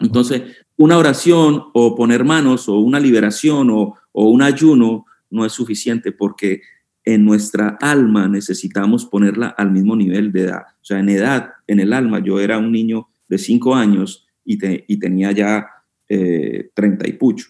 [0.00, 0.42] Entonces,
[0.76, 6.12] una oración o poner manos o una liberación o, o un ayuno no es suficiente
[6.12, 6.62] porque
[7.04, 10.62] en nuestra alma necesitamos ponerla al mismo nivel de edad.
[10.82, 14.58] O sea, en edad, en el alma, yo era un niño de cinco años y,
[14.92, 15.66] y tenía ya
[16.08, 17.48] eh, 30 y pucho.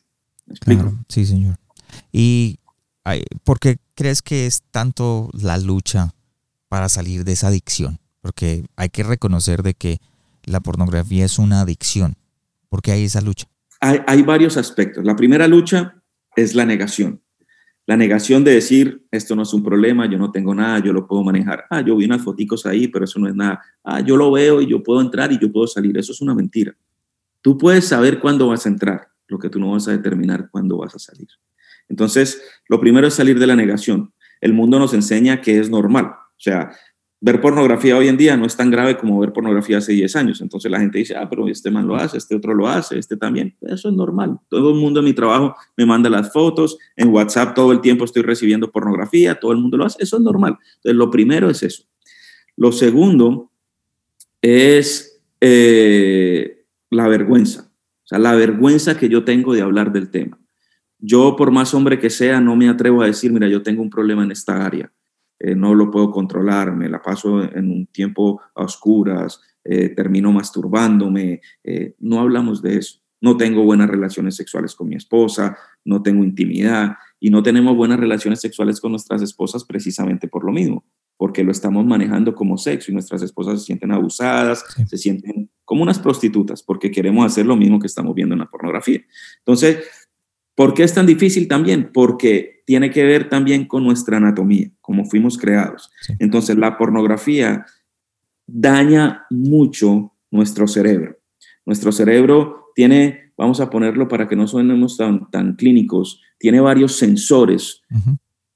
[1.08, 1.56] sí, señor.
[2.12, 2.58] ¿Y
[3.44, 6.14] por qué crees que es tanto la lucha
[6.68, 7.98] para salir de esa adicción?
[8.20, 9.98] Porque hay que reconocer de que
[10.44, 12.14] la pornografía es una adicción.
[12.68, 13.46] ¿Por qué hay esa lucha?
[13.80, 15.04] Hay, hay varios aspectos.
[15.04, 16.02] La primera lucha
[16.34, 17.20] es la negación.
[17.86, 21.06] La negación de decir, esto no es un problema, yo no tengo nada, yo lo
[21.06, 21.66] puedo manejar.
[21.70, 23.60] Ah, yo vi unas foticos ahí, pero eso no es nada.
[23.84, 25.96] Ah, yo lo veo y yo puedo entrar y yo puedo salir.
[25.96, 26.74] Eso es una mentira.
[27.42, 30.78] Tú puedes saber cuándo vas a entrar, lo que tú no vas a determinar cuándo
[30.78, 31.28] vas a salir.
[31.88, 34.12] Entonces, lo primero es salir de la negación.
[34.40, 36.06] El mundo nos enseña que es normal.
[36.06, 36.72] O sea,
[37.20, 40.40] ver pornografía hoy en día no es tan grave como ver pornografía hace 10 años.
[40.40, 43.16] Entonces la gente dice, ah, pero este man lo hace, este otro lo hace, este
[43.16, 43.56] también.
[43.62, 44.38] Eso es normal.
[44.48, 48.04] Todo el mundo en mi trabajo me manda las fotos, en WhatsApp todo el tiempo
[48.04, 50.02] estoy recibiendo pornografía, todo el mundo lo hace.
[50.02, 50.58] Eso es normal.
[50.76, 51.84] Entonces lo primero es eso.
[52.56, 53.50] Lo segundo
[54.40, 57.70] es eh, la vergüenza,
[58.04, 60.38] o sea, la vergüenza que yo tengo de hablar del tema.
[60.98, 63.90] Yo, por más hombre que sea, no me atrevo a decir, mira, yo tengo un
[63.90, 64.90] problema en esta área,
[65.38, 70.32] eh, no lo puedo controlar, me la paso en un tiempo a oscuras, eh, termino
[70.32, 73.00] masturbándome, eh, no hablamos de eso.
[73.20, 77.98] No tengo buenas relaciones sexuales con mi esposa, no tengo intimidad y no tenemos buenas
[77.98, 80.84] relaciones sexuales con nuestras esposas precisamente por lo mismo,
[81.16, 85.82] porque lo estamos manejando como sexo y nuestras esposas se sienten abusadas, se sienten como
[85.82, 89.00] unas prostitutas, porque queremos hacer lo mismo que estamos viendo en la pornografía.
[89.38, 89.78] Entonces,
[90.54, 91.90] ¿por qué es tan difícil también?
[91.92, 95.90] Porque tiene que ver también con nuestra anatomía, cómo fuimos creados.
[96.18, 97.64] Entonces, la pornografía
[98.46, 101.18] daña mucho nuestro cerebro.
[101.64, 106.96] Nuestro cerebro tiene, vamos a ponerlo para que no suenemos tan, tan clínicos, tiene varios
[106.96, 107.82] sensores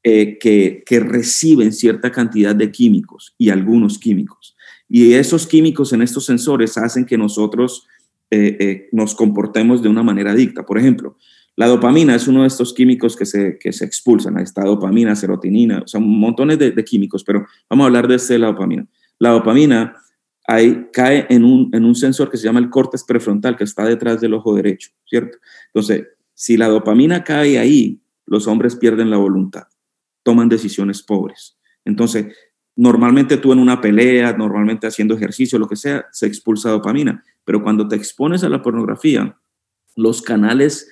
[0.02, 4.56] eh, que, que reciben cierta cantidad de químicos y algunos químicos.
[4.88, 7.86] Y esos químicos en estos sensores hacen que nosotros
[8.32, 10.64] eh, eh, nos comportemos de una manera adicta.
[10.64, 11.16] Por ejemplo,
[11.60, 14.38] la dopamina es uno de estos químicos que se, que se expulsan.
[14.38, 18.46] Ahí está dopamina, serotonina, son montones de, químicos, pero vamos a hablar de este, la
[18.46, 18.86] dopamina.
[19.18, 19.94] La dopamina
[20.46, 23.84] ahí cae en un, en un sensor que se llama el córtex prefrontal, que está
[23.84, 25.36] detrás del ojo derecho, ¿cierto?
[25.66, 29.64] Entonces, si la dopamina cae ahí, los hombres pierden la voluntad,
[30.22, 31.58] toman decisiones pobres.
[31.84, 32.34] Entonces,
[32.74, 37.62] normalmente tú en una pelea, normalmente haciendo ejercicio, lo que sea, se expulsa dopamina, pero
[37.62, 39.36] cuando te expones a la pornografía,
[39.94, 40.90] los canales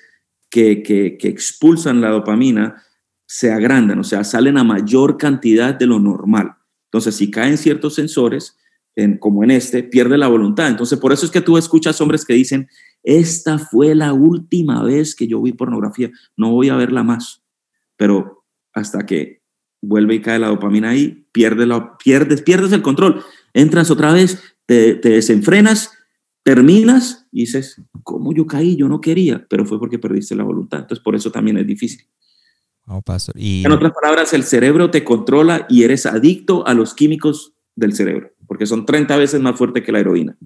[0.49, 2.83] que, expulsan la dopamina
[3.25, 6.55] se agrandan, o sea, salen a mayor cantidad de lo normal.
[6.85, 8.57] Entonces, si caen ciertos sensores,
[9.19, 10.67] como en este, pierde la voluntad.
[10.67, 12.67] Entonces, por eso es que tú escuchas hombres que dicen,
[13.03, 17.43] esta fue la última vez que yo vi pornografía, no voy a verla más.
[17.95, 19.41] Pero hasta que
[19.81, 23.23] vuelve y cae la dopamina ahí, pierde la, pierdes, pierdes el control.
[23.53, 25.91] Entras otra vez, te, desenfrenas,
[26.43, 28.75] terminas y dices, ¿cómo yo caí?
[28.75, 30.81] Yo no quería, pero fue porque perdiste la voluntad.
[30.81, 32.07] Entonces, por eso también es difícil.
[33.05, 33.35] pastor.
[33.37, 33.63] Y...
[33.65, 38.31] En otras palabras, el cerebro te controla y eres adicto a los químicos del cerebro,
[38.47, 40.37] porque son 30 veces más fuerte que la heroína.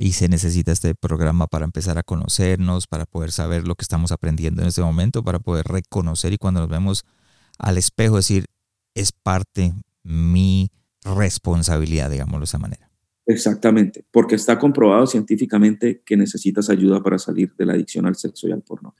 [0.00, 4.12] Y se necesita este programa para empezar a conocernos, para poder saber lo que estamos
[4.12, 7.04] aprendiendo en este momento, para poder reconocer y cuando nos vemos
[7.58, 8.46] al espejo decir,
[8.94, 9.74] es parte
[10.04, 10.70] mi
[11.02, 12.87] responsabilidad, digámoslo de esa manera.
[13.28, 18.48] Exactamente, porque está comprobado científicamente que necesitas ayuda para salir de la adicción al sexo
[18.48, 18.94] y al porno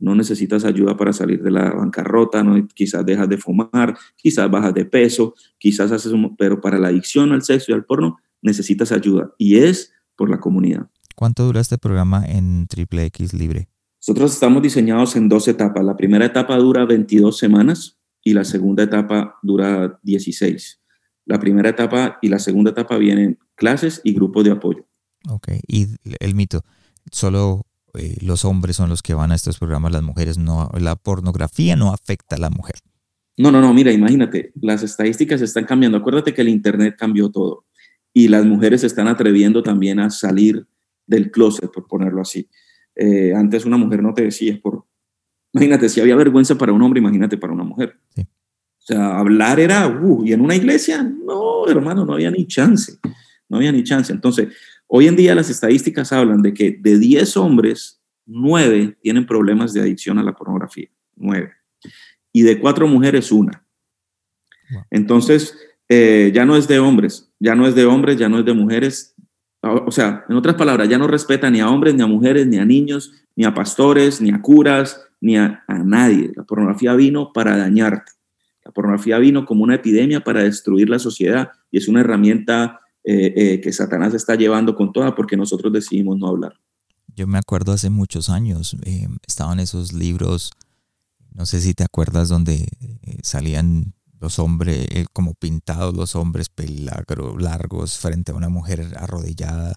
[0.00, 4.74] no necesitas ayuda para salir de la bancarrota, no, quizás dejas de fumar, quizás bajas
[4.74, 8.90] de peso, quizás haces un, pero para la adicción al sexo y al porno necesitas
[8.90, 10.88] ayuda y es por la comunidad.
[11.14, 13.68] ¿Cuánto dura este programa en Triple X Libre?
[14.00, 15.84] Nosotros estamos diseñados en dos etapas.
[15.84, 20.80] La primera etapa dura 22 semanas y la segunda etapa dura 16.
[21.26, 24.86] La primera etapa y la segunda etapa vienen clases y grupos de apoyo.
[25.28, 25.86] Ok, y
[26.18, 26.64] el mito,
[27.12, 30.96] solo eh, los hombres son los que van a estos programas, las mujeres no, la
[30.96, 32.76] pornografía no afecta a la mujer.
[33.36, 35.98] No, no, no, mira, imagínate, las estadísticas están cambiando.
[35.98, 37.66] Acuérdate que el Internet cambió todo
[38.14, 40.66] y las mujeres se están atreviendo también a salir
[41.06, 42.48] del closet, por ponerlo así.
[42.96, 44.86] Eh, antes una mujer no te decía por...
[45.52, 47.98] Imagínate, si había vergüenza para un hombre, imagínate para una mujer.
[48.16, 52.98] O sea, hablar era, uh, y en una iglesia, no, hermano, no había ni chance,
[53.50, 54.10] no había ni chance.
[54.12, 54.48] Entonces,
[54.92, 59.80] Hoy en día las estadísticas hablan de que de 10 hombres, 9 tienen problemas de
[59.80, 60.88] adicción a la pornografía.
[61.14, 61.52] 9.
[62.32, 63.64] Y de 4 mujeres, una.
[64.90, 65.56] Entonces,
[65.88, 68.52] eh, ya no es de hombres, ya no es de hombres, ya no es de
[68.52, 69.14] mujeres.
[69.62, 72.58] O sea, en otras palabras, ya no respeta ni a hombres, ni a mujeres, ni
[72.58, 76.32] a niños, ni a pastores, ni a curas, ni a, a nadie.
[76.34, 78.10] La pornografía vino para dañarte.
[78.64, 83.32] La pornografía vino como una epidemia para destruir la sociedad y es una herramienta eh,
[83.34, 86.52] eh, que Satanás está llevando con toda porque nosotros decidimos no hablar.
[87.16, 90.50] Yo me acuerdo hace muchos años, eh, estaban esos libros,
[91.32, 92.68] no sé si te acuerdas, donde
[93.22, 99.76] salían los hombres, como pintados los hombres pelagros, largos frente a una mujer arrodillada.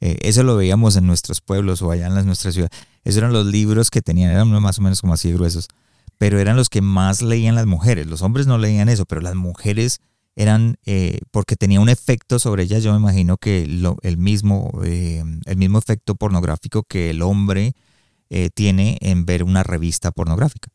[0.00, 2.78] eso lo veíamos en nuestros pueblos o allá en las, nuestras ciudades.
[3.02, 5.68] Esos eran los libros que tenían, eran más o menos como así gruesos,
[6.18, 8.06] pero eran los que más leían las mujeres.
[8.06, 10.00] Los hombres no leían eso, pero las mujeres
[10.38, 15.24] eran eh, porque tenía un efecto sobre ellas, yo me imagino que el, mismo, eh,
[15.46, 17.72] el mismo efecto pornográfico que el hombre
[18.30, 20.70] eh, tiene en ver una revista pornográfica.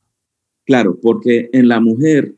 [0.66, 2.36] Claro, porque en la mujer,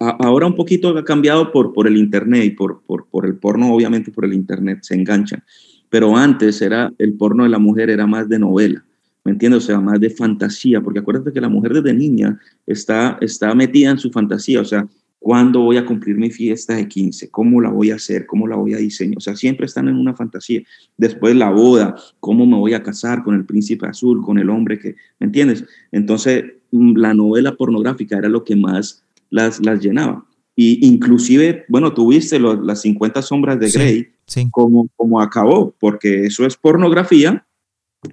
[0.00, 3.72] ahora un poquito ha cambiado por, por el Internet y por, por, por el porno,
[3.72, 5.44] obviamente por el Internet, se enganchan,
[5.88, 8.84] pero antes era el porno de la mujer era más de novela.
[9.24, 9.64] ¿me entiendes?
[9.64, 13.90] O sea, más de fantasía, porque acuérdate que la mujer desde niña está, está metida
[13.90, 14.88] en su fantasía, o sea,
[15.20, 17.30] ¿Cuándo voy a cumplir mi fiesta de 15?
[17.30, 18.24] ¿Cómo la voy a hacer?
[18.26, 19.18] ¿Cómo la voy a diseñar?
[19.18, 20.62] O sea, siempre están en una fantasía.
[20.96, 24.78] Después la boda, ¿cómo me voy a casar con el príncipe azul, con el hombre
[24.78, 25.64] que, ¿me entiendes?
[25.90, 30.24] Entonces, mm, la novela pornográfica era lo que más las, las llenaba.
[30.54, 34.08] Y inclusive, bueno, tuviste las 50 sombras de Grey,
[34.50, 37.46] Como, como acabó, porque eso es pornografía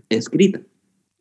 [0.10, 0.62] escrita.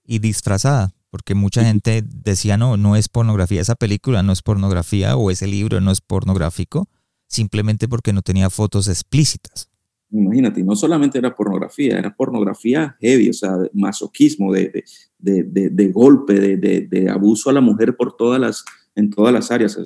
[0.06, 5.16] Y disfrazada porque mucha gente decía, no, no es pornografía, esa película no es pornografía
[5.16, 6.88] o ese libro no es pornográfico,
[7.28, 9.70] simplemente porque no tenía fotos explícitas.
[10.10, 14.82] Imagínate, no solamente era pornografía, era pornografía heavy, o sea, masoquismo, de,
[15.16, 18.64] de, de, de golpe, de, abuso a la mujer por todas las,
[18.96, 19.78] en todas las áreas.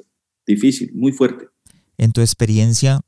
[0.46, 1.48] Difícil, muy fuerte.
[1.98, 3.02] En tu experiencia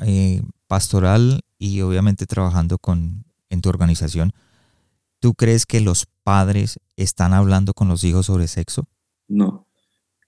[0.00, 4.32] eh, pastoral y obviamente trabajando con, en tu organización,
[5.20, 8.86] ¿Tú crees que los padres están hablando con los hijos sobre sexo?
[9.28, 9.66] No.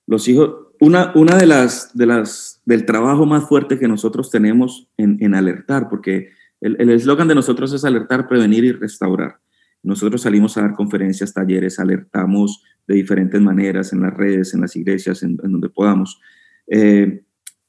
[0.07, 4.89] Los hijos, una, una de las, de las, del trabajo más fuerte que nosotros tenemos
[4.97, 6.31] en, alertar, porque
[6.63, 9.41] el eslogan de nosotros es alertar, prevenir y restaurar.
[9.83, 14.75] Nosotros salimos a dar conferencias, talleres, alertamos de diferentes maneras en las redes, en las
[14.77, 16.19] iglesias, en, donde podamos.
[16.67, 17.23] Eh,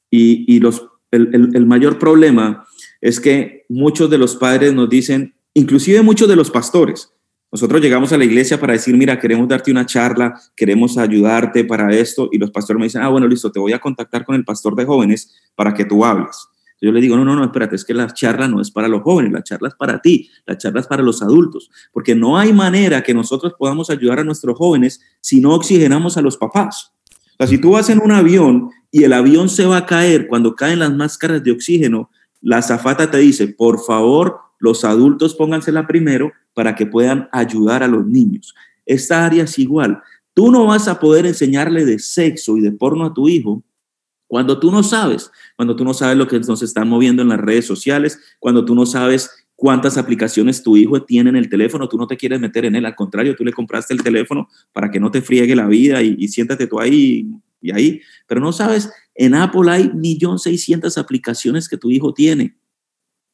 [0.09, 2.65] y, y los, el, el, mayor problema
[3.01, 7.11] es que muchos de los padres nos dicen, inclusive muchos de los pastores,
[7.51, 11.93] nosotros llegamos a la iglesia para decir, mira, queremos darte una charla, queremos ayudarte para
[11.93, 14.45] esto, y los pastores me dicen, ah, bueno, listo, te voy a contactar con el
[14.45, 16.47] pastor de jóvenes para que tú hables.
[16.83, 19.03] Yo le digo, no, no, no, espérate, es que la charla no es para los
[19.03, 22.53] jóvenes, la charla es para ti, la charla es para los adultos, porque no hay
[22.53, 26.93] manera que nosotros podamos ayudar a nuestros jóvenes si no oxigenamos a los papás.
[27.33, 30.27] O sea, si tú vas en un avión y el avión se va a caer
[30.27, 32.09] cuando caen las máscaras de oxígeno,
[32.41, 37.87] la azafata te dice, por favor, los adultos póngansela primero para que puedan ayudar a
[37.87, 38.55] los niños.
[38.85, 40.01] Esta área es igual.
[40.33, 43.63] Tú no vas a poder enseñarle de sexo y de porno a tu hijo
[44.27, 47.39] cuando tú no sabes, cuando tú no sabes lo que nos están moviendo en las
[47.39, 51.97] redes sociales, cuando tú no sabes cuántas aplicaciones tu hijo tiene en el teléfono, tú
[51.97, 55.01] no te quieres meter en él, al contrario, tú le compraste el teléfono para que
[55.01, 57.27] no te friegue la vida y, siéntate tú ahí
[57.61, 62.55] y ahí, pero no sabes, en Apple hay 1.600.000 aplicaciones que tu hijo tiene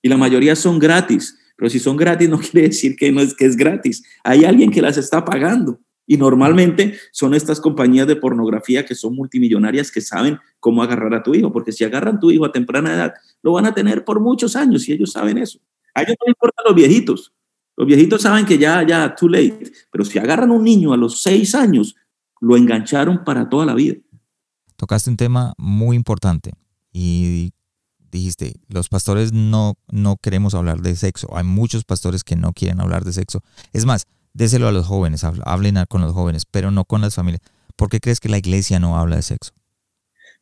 [0.08, 3.34] y la mayoría son gratis, pero si son gratis no quiere decir que no es
[3.34, 5.82] que es gratis, hay alguien que las está pagando.
[6.10, 11.22] Y normalmente son estas compañías de pornografía que son multimillonarias que saben cómo agarrar a
[11.22, 14.05] tu hijo, porque si agarran a tu hijo a temprana edad, lo van a tener
[14.05, 15.60] por muchos años y ellos saben eso.
[15.93, 17.34] A ellos no importan los viejitos.
[17.76, 19.70] Los viejitos saben que ya, ya, too late.
[19.91, 21.97] Pero si agarran un niño a los seis años,
[22.39, 23.97] lo engancharon para toda la vida.
[24.78, 26.53] Tocaste un tema muy importante
[26.93, 27.51] y
[28.18, 31.36] dijiste, los pastores no, no queremos hablar de sexo.
[31.36, 33.43] Hay muchos pastores que no quieren hablar de sexo.
[33.74, 37.41] Es más, déselo a los jóvenes, hablen con los jóvenes, pero no con las familias.
[37.76, 39.53] ¿Por qué crees que la iglesia no habla de sexo?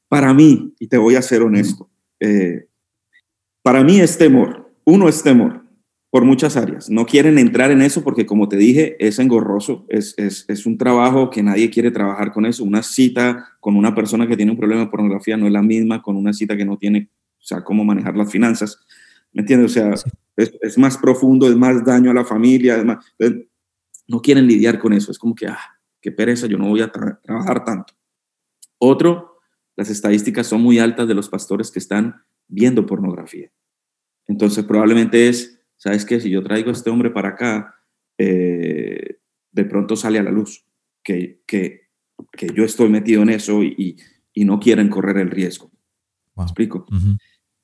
[0.07, 2.67] Para mí, y te voy a ser honesto, eh,
[3.61, 4.71] para mí es temor.
[4.85, 5.65] Uno es temor
[6.15, 6.89] por muchas áreas.
[6.89, 10.77] No quieren entrar en eso porque, como te dije, es engorroso, es, es, es, un
[10.77, 12.63] trabajo que nadie quiere trabajar con eso.
[12.63, 16.01] Una cita con una persona que tiene un problema de pornografía no es la misma
[16.01, 17.09] con una cita que no tiene,
[17.45, 18.83] o sea, cómo manejar las finanzas.
[19.31, 19.69] ¿Me entiendes?
[19.69, 19.93] O sea,
[20.35, 23.05] es, es, más profundo, es más daño a la familia, además
[24.07, 25.11] no quieren lidiar con eso.
[25.11, 25.59] Es como que, ah,
[26.01, 27.93] qué pereza, yo no voy a trabajar tanto.
[28.79, 29.37] Otro,
[29.75, 33.51] las estadísticas son muy altas de los pastores que están viendo pornografía.
[34.25, 36.19] Entonces, probablemente es, ¿sabes qué?
[36.19, 37.75] Si yo traigo a este hombre para acá,
[38.17, 39.19] eh,
[39.51, 40.65] de pronto sale a la luz
[41.03, 41.89] que, que,
[42.31, 43.97] que yo estoy metido en eso y,
[44.33, 45.71] y, no quieren correr el riesgo.
[46.35, 46.87] ¿Me explico?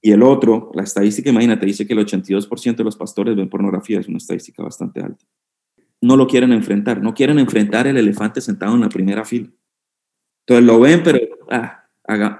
[0.01, 3.99] Y el otro, la estadística, imagínate, dice que el 82% de los pastores ven pornografía,
[3.99, 5.25] es una estadística bastante alta
[6.01, 9.49] no lo quieren enfrentar, no quieren enfrentar el elefante sentado en la primera fila.
[10.45, 11.19] Entonces lo ven, pero
[11.51, 11.85] ah,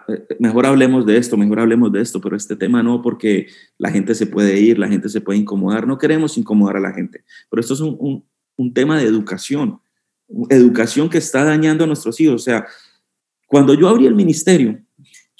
[0.08, 3.48] eh, mejor hablemos de esto, mejor hablemos de esto, pero este tema no, porque
[3.78, 6.92] la gente se puede ir, la gente se puede incomodar, no queremos incomodar a la
[6.92, 8.26] gente, pero esto es un,
[8.58, 9.80] un tema de educación,
[10.50, 12.36] educación que está dañando a nuestros hijos.
[12.36, 12.66] O sea,
[13.46, 14.80] cuando yo abrí el ministerio,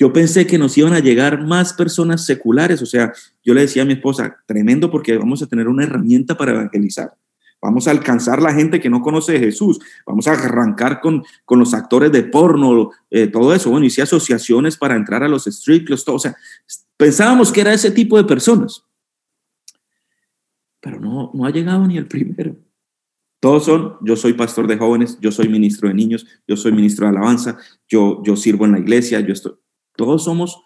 [0.02, 3.84] yo pensé que nos iban a llegar más personas seculares, o sea, yo le decía
[3.84, 7.16] a mi esposa, tremendo porque vamos a tener una herramienta para evangelizar.
[7.62, 9.80] Vamos a alcanzar la gente que no conoce a Jesús.
[10.08, 13.70] Vamos a arrancar con, con los actores de porno, eh, todo eso.
[13.70, 16.16] Bueno, hice asociaciones para entrar a los street clubs, todo.
[16.16, 16.36] O sea,
[16.98, 18.84] pensábamos que era ese tipo de personas.
[20.80, 22.56] Pero no, no ha llegado ni el primero.
[23.40, 27.06] Todos son, yo soy pastor de jóvenes, yo soy ministro de niños, yo soy ministro
[27.06, 29.62] de alabanza, yo, yo sirvo en la iglesia, yo estoy.
[30.02, 30.64] Todos somos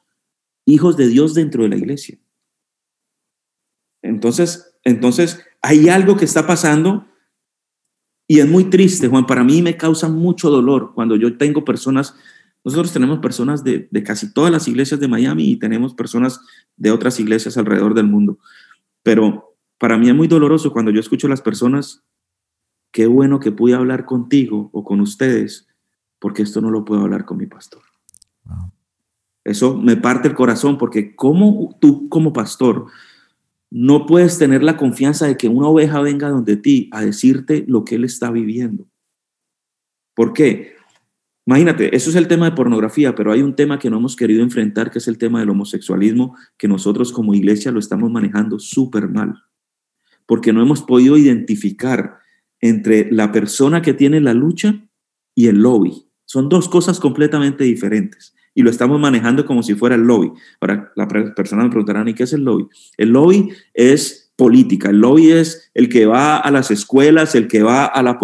[0.66, 2.18] hijos de Dios dentro de la iglesia.
[4.02, 7.06] Entonces, entonces hay algo que está pasando
[8.30, 9.26] y es muy triste, Juan.
[9.26, 12.16] Para mí me causa mucho dolor cuando yo tengo personas,
[12.64, 16.40] nosotros tenemos personas de, casi todas las iglesias de Miami y tenemos personas
[16.78, 18.40] de otras iglesias alrededor del mundo.
[19.04, 22.06] Pero para mí es muy doloroso cuando yo escucho a las personas,
[22.94, 25.68] qué bueno que pude hablar contigo o con ustedes,
[26.20, 27.82] porque esto no lo puedo hablar con mi pastor.
[29.46, 32.88] Eso me parte el corazón porque como tú como pastor
[33.70, 37.86] no puedes tener la confianza de que una oveja venga donde ti a decirte lo
[37.86, 38.88] que él está viviendo.
[40.16, 40.74] ¿Por qué?
[41.46, 44.42] Imagínate, eso es el tema de pornografía, pero hay un tema que no hemos querido
[44.42, 49.10] enfrentar, que es el tema del homosexualismo, que nosotros como iglesia lo estamos manejando súper
[49.10, 49.44] mal,
[50.26, 52.18] porque no hemos podido identificar
[52.62, 54.88] entre la persona que tiene la lucha
[55.36, 56.08] y el lobby.
[56.26, 60.32] Son dos cosas completamente diferentes y lo estamos manejando como si fuera el lobby.
[60.62, 62.68] Ahora, la persona me preguntará, ¿y qué es el lobby?
[62.98, 67.64] El lobby es política, el lobby es el que va a las escuelas, el que
[67.64, 68.18] va a, la,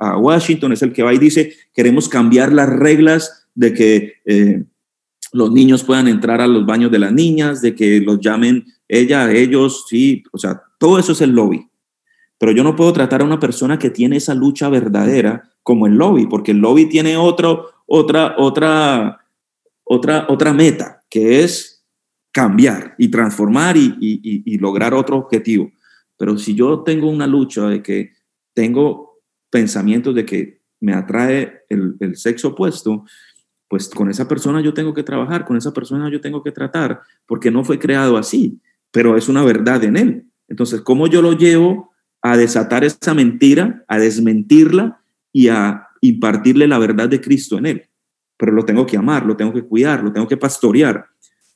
[0.00, 4.64] a, Washington, es el que va y dice, queremos cambiar las reglas de que eh,
[5.32, 9.30] los niños puedan entrar a los baños de las niñas, de que los llamen ella,
[9.30, 11.68] ellos, sí, o sea, todo eso es el lobby.
[12.38, 15.94] Pero yo no puedo tratar a una persona que tiene esa lucha verdadera como el
[15.96, 19.24] lobby, porque el lobby tiene otro, otra, otra,
[19.82, 21.84] otra, otra meta, que es
[22.30, 25.72] cambiar y transformar y, lograr otro objetivo.
[26.16, 28.12] Pero si yo tengo una lucha de que
[28.54, 29.20] tengo
[29.50, 33.04] pensamientos de que me atrae el, el sexo opuesto,
[33.68, 37.00] pues con esa persona yo tengo que trabajar, con esa persona yo tengo que tratar,
[37.26, 38.60] porque no fue creado así,
[38.90, 40.26] pero es una verdad en él.
[40.48, 45.00] Entonces, ¿cómo yo lo llevo a desatar esa mentira, a desmentirla
[45.32, 47.88] y a impartirle la verdad de Cristo en él?
[48.36, 51.06] Pero lo tengo que amar, lo tengo que cuidar, lo tengo que pastorear.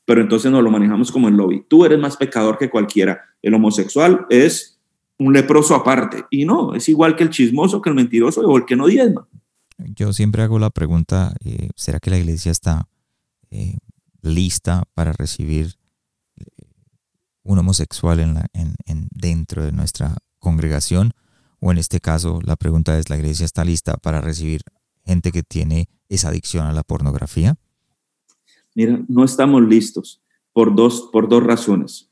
[0.04, 1.64] Pero entonces nos lo manejamos como el lobby.
[1.68, 3.20] Tú eres más pecador que cualquiera.
[3.40, 4.80] El homosexual es
[5.18, 6.24] un leproso aparte.
[6.30, 9.26] Y no, es igual que el chismoso, que el mentiroso o el que no diezma.
[9.78, 12.88] Yo siempre hago la pregunta, eh, ¿será que la iglesia está
[13.50, 13.78] eh,
[14.20, 15.74] lista para recibir
[16.36, 16.44] eh,
[17.42, 21.12] un homosexual en dentro de nuestra congregación?
[21.64, 24.62] O en este caso, la pregunta es, ¿la iglesia está lista para recibir
[25.04, 27.54] gente que tiene esa adicción a la pornografía?
[28.74, 30.20] Mira, no estamos listos
[30.52, 32.10] por dos, por dos razones.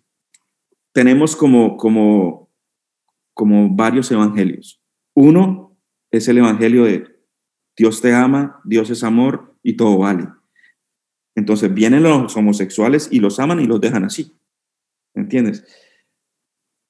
[0.93, 2.49] Tenemos como, como,
[3.35, 4.81] como varios evangelios.
[5.15, 5.77] Uno
[6.13, 7.09] es el evangelio de
[7.77, 10.29] Dios te ama, Dios es amor y todo vale.
[11.35, 14.33] Entonces vienen los homosexuales y los aman y los dejan así.
[15.13, 15.65] ¿Entiendes?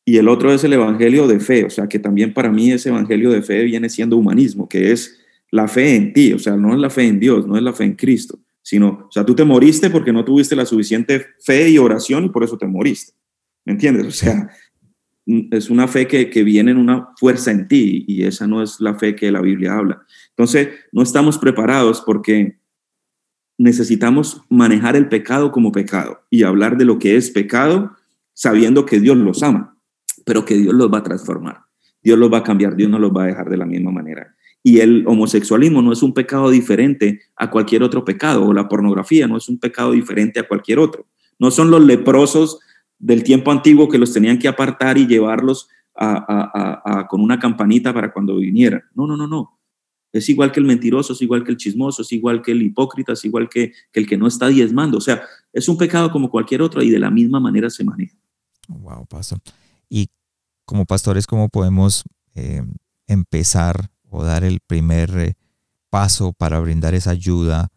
[0.05, 2.89] Y el otro es el evangelio de fe, o sea que también para mí ese
[2.89, 5.21] evangelio de fe viene siendo humanismo, que es
[5.51, 7.73] la fe en ti, o sea, no es la fe en Dios, no es la
[7.73, 11.69] fe en Cristo, sino, o sea, tú te moriste porque no tuviste la suficiente fe
[11.71, 13.13] y oración y por eso te moriste.
[13.65, 14.07] ¿Me entiendes?
[14.07, 14.49] O sea,
[15.27, 18.81] es una fe que, que, viene en una fuerza en ti y esa no es
[18.81, 20.03] la fe que la Biblia habla.
[20.31, 22.59] Entonces, no estamos preparados porque
[23.59, 27.95] necesitamos manejar el pecado como pecado y hablar de lo que es pecado
[28.33, 29.77] sabiendo que Dios los ama,
[30.25, 31.63] pero que Dios los va a transformar.
[32.03, 34.35] Dios los va a cambiar, Dios no los va a dejar de la misma manera.
[34.63, 39.27] Y el homosexualismo no es un pecado diferente a cualquier otro pecado, o la pornografía
[39.27, 41.07] no es un pecado diferente a cualquier otro.
[41.39, 42.59] No son los leprosos
[42.99, 45.69] del tiempo antiguo que los tenían que apartar y llevarlos
[47.09, 48.83] con una campanita para cuando vinieran.
[48.95, 49.59] No, no, no, no.
[50.13, 53.13] Es igual que el mentiroso, es igual que el chismoso, es igual que el hipócrita,
[53.13, 54.99] es igual que, el que no está diezmando.
[54.99, 58.17] O sea, es un pecado como cualquier otro y de la misma manera se maneja.
[58.69, 59.39] Wow, pastor.
[59.91, 60.09] Y
[60.65, 62.63] como pastores, ¿cómo podemos eh,
[63.07, 65.35] empezar o dar el primer eh,
[65.91, 67.69] paso para brindar esa ayuda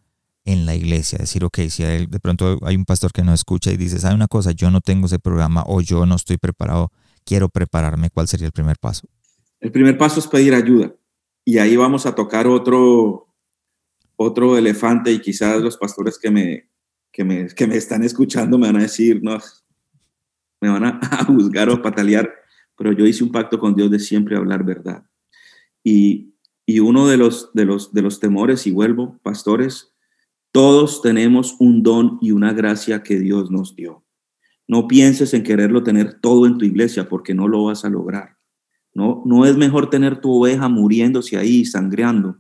[0.45, 1.17] en la iglesia.
[1.17, 4.27] Decir, ok, si de pronto hay un pastor que no escucha y dice, ¿sabe una
[4.27, 4.51] cosa?
[4.51, 6.91] Yo no tengo ese programa o yo no estoy preparado,
[7.25, 8.09] quiero prepararme.
[8.09, 9.07] ¿Cuál sería el primer paso?
[9.59, 10.93] El primer paso es pedir ayuda.
[11.45, 13.27] Y ahí vamos a tocar otro,
[14.15, 16.69] otro elefante y quizás los pastores que me,
[17.11, 19.37] que me, que me están escuchando me van a decir, no,
[20.63, 22.33] me van a, juzgar o patalear,
[22.77, 25.03] pero yo hice un pacto con Dios de siempre hablar verdad.
[25.83, 26.33] Y,
[26.65, 29.93] y uno de los, de, los, de los temores, y vuelvo, pastores,
[30.53, 34.05] todos tenemos un don y una gracia que Dios nos dio.
[34.65, 38.37] No pienses en quererlo tener todo en tu iglesia porque no lo vas a lograr.
[38.93, 42.37] No, no es mejor tener tu oveja muriéndose ahí, sangreando,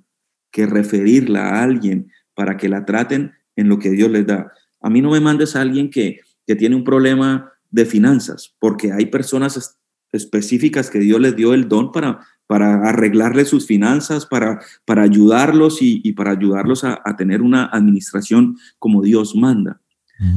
[0.49, 4.53] que referirla a alguien para que la traten en lo que Dios les da.
[4.79, 8.93] A mí no me mandes a alguien que, que tiene un problema de finanzas, porque
[8.93, 9.79] hay personas
[10.11, 15.79] específicas que Dios les dio el don para, para arreglarle sus finanzas, para, para ayudarlos
[15.81, 19.81] y, para ayudarlos a, tener una administración como Dios manda.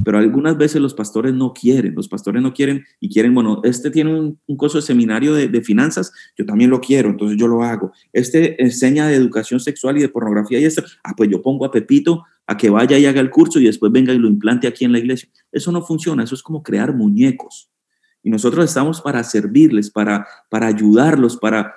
[0.04, 3.90] Pero algunas veces los pastores no quieren, los pastores no quieren y quieren, bueno, este
[3.90, 7.92] tiene un, curso de seminario de, finanzas, yo también lo quiero, entonces yo lo hago.
[8.12, 11.70] Este enseña de educación sexual y de pornografía y esto, ah, pues yo pongo a
[11.70, 14.84] Pepito a que vaya y haga el curso y después venga y lo implante aquí
[14.84, 15.28] en la iglesia.
[15.52, 17.70] Eso no funciona, eso es como crear muñecos.
[18.22, 21.74] Y nosotros estamos para servirles, para, para ayudarlos, para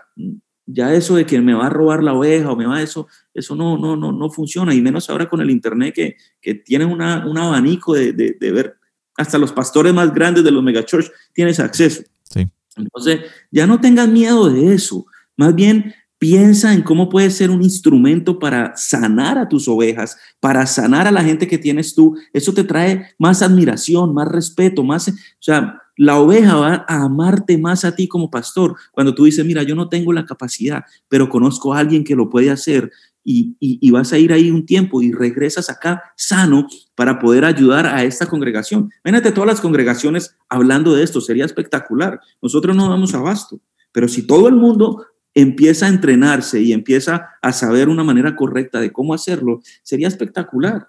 [0.72, 3.08] ya eso de que me va a robar la oveja o me va a eso,
[3.34, 4.74] eso no, no, no, no funciona.
[4.74, 8.78] Y menos ahora con el Internet que, que tienen una, un abanico de, de, ver,
[9.18, 12.04] hasta los pastores más grandes de los megachurch tienes acceso.
[12.24, 12.48] Sí.
[12.76, 15.06] Entonces, ya no tengas miedo de eso.
[15.36, 20.68] Más bien, piensa en cómo puede ser un instrumento para sanar a tus ovejas, para
[20.68, 22.16] sanar a la gente que tienes tú.
[22.32, 27.58] Eso te trae más admiración, más respeto, más, o sea, la oveja va a amarte
[27.58, 31.28] más a ti como pastor cuando tú dices, mira, yo no tengo la capacidad, pero
[31.28, 32.90] conozco a alguien que lo puede hacer
[33.22, 38.06] y, vas a ir ahí un tiempo y regresas acá sano para poder ayudar a
[38.06, 38.90] esta congregación.
[39.04, 42.22] Vénate todas las congregaciones hablando de esto, sería espectacular.
[42.42, 43.60] Nosotros no damos abasto,
[43.92, 48.80] pero si todo el mundo empieza a entrenarse y empieza a saber una manera correcta
[48.80, 50.88] de cómo hacerlo, sería espectacular.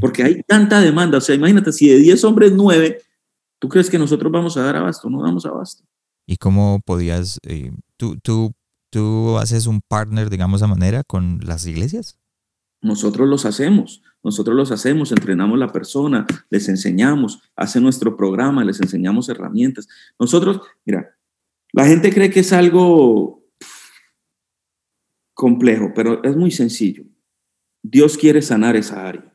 [0.00, 1.18] Porque hay tanta demanda.
[1.18, 3.02] O sea, imagínate, si de 10 hombres, 9
[3.58, 5.10] ¿Tú crees que nosotros vamos a dar abasto?
[5.10, 5.84] No damos abasto.
[6.26, 8.52] ¿Y cómo podías, eh, tú, tú,
[8.90, 12.18] tú haces un partner, digamos, de manera con las iglesias?
[12.80, 14.02] Nosotros los hacemos.
[14.22, 19.88] nosotros los hacemos, entrenamos la persona, les enseñamos, hacen nuestro programa, les enseñamos herramientas.
[20.18, 21.16] Nosotros, mira,
[21.72, 23.44] la gente cree que es algo
[25.34, 27.04] complejo, pero es muy sencillo.
[27.82, 29.34] Dios quiere sanar esa área.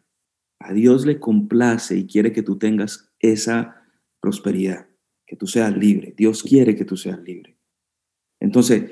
[0.60, 3.83] A Dios le complace y quiere que tú tengas esa
[4.24, 4.88] prosperidad,
[5.28, 6.14] que tú seas libre.
[6.18, 7.58] Dios quiere que tú seas libre.
[8.40, 8.90] Entonces,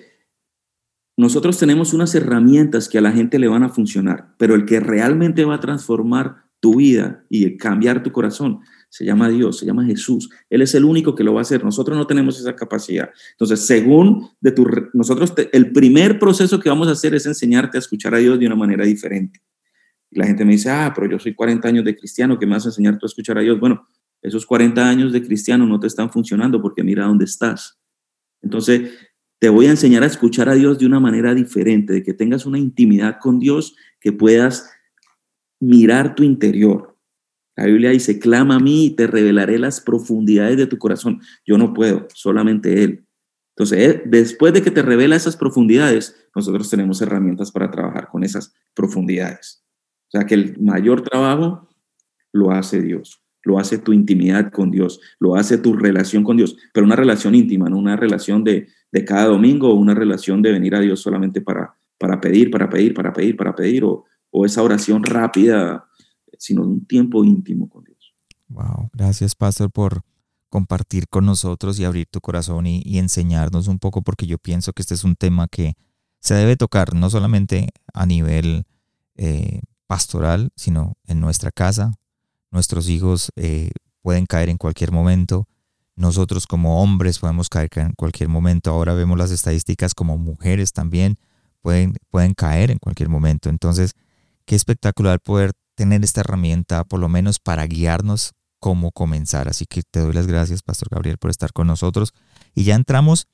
[1.17, 4.81] nosotros tenemos unas herramientas que a la gente le van a funcionar, pero el que
[4.81, 8.59] realmente va a transformar tu vida y cambiar tu corazón
[8.89, 10.29] se llama Dios, se llama Jesús.
[10.49, 11.63] Él es el único que lo va a hacer.
[11.63, 13.09] Nosotros no tenemos esa capacidad.
[13.31, 17.79] Entonces, según de tu, nosotros, el primer proceso que vamos a hacer es enseñarte a
[17.79, 19.39] escuchar a Dios de una manera diferente.
[20.09, 22.55] Y la gente me dice, ah, pero yo soy 40 años de cristiano, ¿qué me
[22.55, 23.57] vas a enseñar tú a escuchar a Dios?
[23.61, 23.87] Bueno,
[24.21, 27.79] esos 40 años de cristiano no te están funcionando porque mira dónde estás.
[28.41, 28.91] Entonces,
[29.39, 32.45] te voy a enseñar a escuchar a Dios de una manera diferente, de que tengas
[32.45, 34.69] una intimidad con Dios, que puedas
[35.59, 36.95] mirar tu interior.
[37.55, 41.21] La Biblia dice, clama a mí y te revelaré las profundidades de tu corazón.
[41.45, 43.05] Yo no puedo, solamente Él.
[43.55, 48.53] Entonces, después de que te revela esas profundidades, nosotros tenemos herramientas para trabajar con esas
[48.73, 49.63] profundidades.
[50.07, 51.69] O sea que el mayor trabajo
[52.31, 56.57] lo hace Dios, lo hace tu intimidad con Dios, lo hace tu relación con Dios,
[56.73, 60.75] pero una relación íntima, no una relación de, de cada domingo una relación de venir
[60.75, 64.61] a Dios solamente para, para pedir, para pedir, para pedir, para pedir, o, o esa
[64.63, 65.85] oración rápida,
[66.37, 68.13] sino un tiempo íntimo con Dios.
[68.47, 70.01] Wow, gracias Pastor por
[70.51, 74.81] compartir con nosotros y abrir tu corazón y, enseñarnos un poco, porque yo pienso que
[74.81, 75.75] este es un tema que
[76.19, 78.65] se debe tocar no solamente a nivel
[79.15, 81.93] eh, pastoral, sino en nuestra casa.
[82.51, 83.71] Nuestros hijos eh,
[84.01, 85.47] pueden caer en cualquier momento
[85.95, 88.71] nosotros como hombres podemos caer en cualquier momento.
[88.71, 91.17] Ahora vemos las estadísticas como mujeres también
[91.61, 93.49] pueden, pueden caer en cualquier momento.
[93.49, 93.93] Entonces,
[94.45, 99.47] qué espectacular poder tener esta herramienta, por lo menos para guiarnos cómo comenzar.
[99.47, 102.13] Así que te doy las gracias, Pastor Gabriel, por estar con nosotros.
[102.53, 103.27] Y ya entramos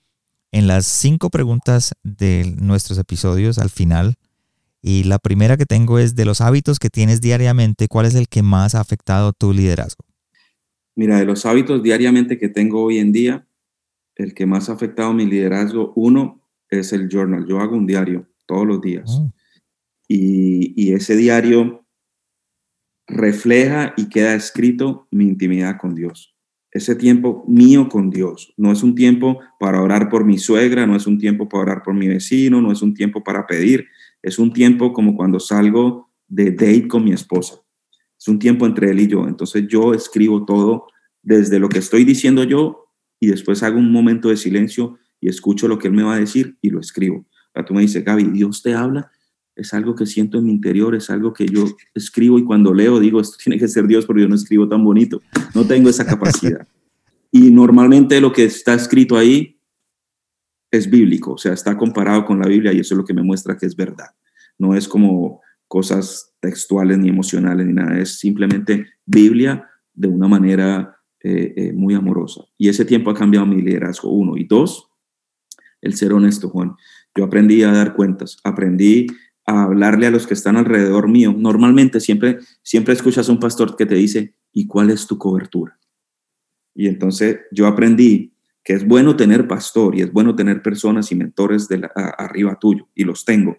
[0.52, 4.16] en las cinco preguntas de nuestros episodios al final.
[4.82, 8.28] Y la primera que tengo es de los hábitos que tienes diariamente, ¿cuál es el
[8.28, 10.06] que más ha afectado tu liderazgo?
[10.96, 13.48] Mira, de los hábitos diariamente que tengo hoy en día,
[14.16, 17.46] el que más ha afectado mi liderazgo, uno, es el journal.
[17.48, 19.06] Yo hago un diario todos los días.
[19.08, 19.32] Oh.
[20.08, 21.86] Y, ese diario
[23.08, 26.36] refleja y queda escrito mi intimidad con Dios.
[26.72, 28.54] Ese tiempo mío con Dios.
[28.58, 31.84] No es un tiempo para orar por mi suegra, no es un tiempo para orar
[31.84, 33.88] por mi vecino, no es un tiempo para pedir.
[34.22, 37.56] Es un tiempo como cuando salgo de date con mi esposa.
[38.20, 39.28] Es un tiempo entre él y yo.
[39.28, 40.88] Entonces yo escribo todo
[41.22, 42.88] desde lo que estoy diciendo yo
[43.20, 46.20] y después hago un momento de silencio y escucho lo que él me va a
[46.20, 47.26] decir y lo escribo.
[47.54, 49.12] O tú me dices, Gaby, Dios te habla.
[49.56, 51.66] Es algo que siento en mi interior, es algo que yo
[51.96, 54.84] escribo y cuando leo digo, esto tiene que ser Dios porque yo no escribo tan
[54.84, 55.22] bonito.
[55.56, 56.68] No tengo esa capacidad.
[57.32, 59.57] y normalmente lo que está escrito ahí
[60.72, 63.24] es bíblico, o sea, está comparado con la Biblia y eso es lo que me
[63.24, 64.10] muestra que es verdad.
[64.58, 70.98] No es como cosas textuales ni emocionales ni nada, es simplemente Biblia de una manera
[71.24, 72.44] eh, eh, muy amorosa.
[72.58, 74.38] Y ese tiempo ha cambiado mi liderazgo, uno.
[74.38, 74.90] Y dos,
[75.82, 76.76] el ser honesto, Juan.
[77.16, 79.08] Yo aprendí a dar cuentas, aprendí
[79.46, 81.34] a hablarle a los que están alrededor mío.
[81.36, 85.80] Normalmente siempre, siempre escuchas a un pastor que te dice, ¿y cuál es tu cobertura?
[86.76, 88.37] Y entonces yo aprendí
[88.68, 92.90] que es bueno tener pastor y es bueno tener personas y mentores de arriba tuyo,
[92.94, 93.56] y los tengo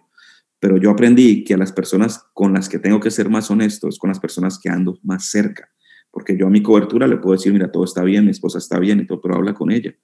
[0.59, 3.87] pero yo aprendí que a las personas con las que tengo que ser más honesto
[3.87, 5.69] es con las personas que ando más cerca,
[6.11, 8.77] porque yo a mi cobertura le puedo decir, mira, todo está bien, mi esposa está
[8.79, 9.95] bien y todo, pero habla con ella.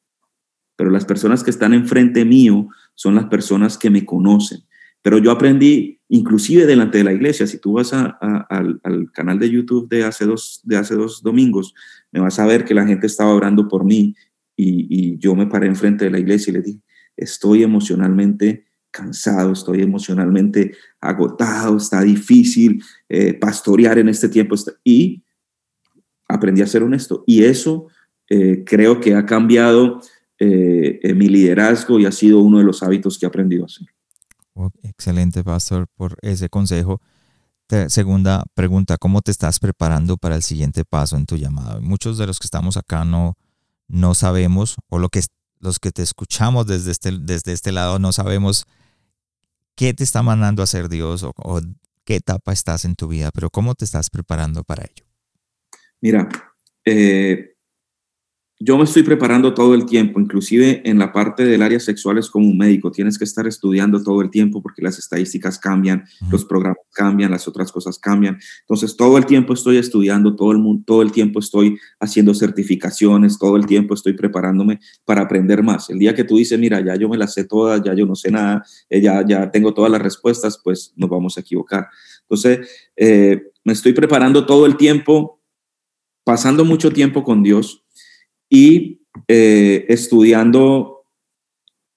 [0.77, 4.59] Pero las personas que están enfrente mío son las personas que me conocen.
[5.01, 9.87] Pero yo aprendí, inclusive delante de la iglesia, si tú vas al, canal de YouTube
[9.89, 11.73] de hace, dos, de hace dos domingos,
[12.11, 14.15] me vas a ver que la gente estaba orando por mí
[14.55, 16.79] y, yo me paré enfrente de la iglesia y le dije,
[17.15, 24.55] estoy emocionalmente cansado, estoy emocionalmente agotado, está difícil eh, pastorear en este tiempo.
[24.83, 25.23] Y
[26.27, 27.23] aprendí a ser honesto.
[27.27, 27.87] Y eso
[28.29, 29.99] eh, creo que ha cambiado
[30.39, 33.87] eh, mi liderazgo y ha sido uno de los hábitos que he aprendido a hacer.
[34.83, 37.01] excelente, Pastor, por ese consejo.
[37.87, 41.81] segunda pregunta, ¿cómo te estás preparando para el siguiente paso en tu llamado?
[41.81, 43.37] Muchos de los que estamos acá no,
[43.87, 45.21] no sabemos, o lo que,
[45.59, 48.65] los que te escuchamos desde este, desde este lado no sabemos
[49.75, 51.61] qué te está mandando a hacer Dios o,
[52.03, 55.05] qué etapa estás en tu vida, pero cómo te estás preparando para ello.
[56.01, 56.29] Mira,
[56.85, 57.54] eh,
[58.57, 62.29] yo me estoy preparando todo el tiempo, inclusive en la parte del área sexual es
[62.29, 66.45] como un médico, tienes que estar estudiando todo el tiempo porque las estadísticas cambian, los
[66.45, 68.37] programas cambian, las otras cosas cambian.
[68.61, 73.37] Entonces, todo el tiempo estoy estudiando, todo el, mundo, todo el tiempo estoy haciendo certificaciones,
[73.37, 75.89] todo el tiempo estoy preparándome para aprender más.
[75.89, 78.15] El día que tú dices, mira, ya yo me las sé todas, ya yo no
[78.15, 81.89] sé nada, eh, ya, ya tengo todas las respuestas, pues nos vamos a equivocar.
[82.21, 85.41] Entonces, eh, me estoy preparando todo el tiempo,
[86.23, 87.81] pasando mucho tiempo con Dios
[88.49, 91.05] y eh, estudiando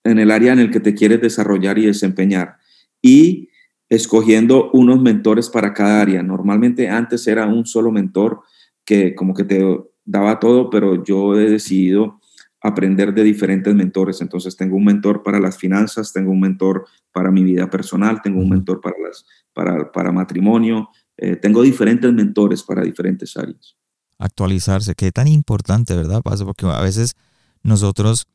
[0.05, 2.57] en el área en el que te quieres desarrollar y desempeñar
[3.03, 3.51] y
[3.89, 6.23] escogiendo unos mentores para cada área.
[6.23, 8.43] Normalmente antes era un solo mentor
[8.85, 9.65] que como que te
[10.05, 12.21] daba todo, pero yo he decidido
[12.61, 14.21] aprender de diferentes mentores.
[14.21, 18.41] Entonces tengo un mentor para las finanzas, tengo un mentor para mi vida personal, tengo
[18.41, 23.78] un mentor para, las, para, para matrimonio, eh, tengo diferentes mentores para diferentes áreas
[24.19, 24.95] actualizarse.
[24.95, 26.23] Qué tan importante, ¿verdad?
[26.23, 27.15] Pasa porque a veces
[27.63, 28.27] nosotros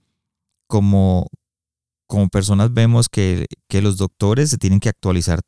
[0.68, 1.28] como,
[2.08, 5.42] como personas vemos que, los doctores se tienen que actualizar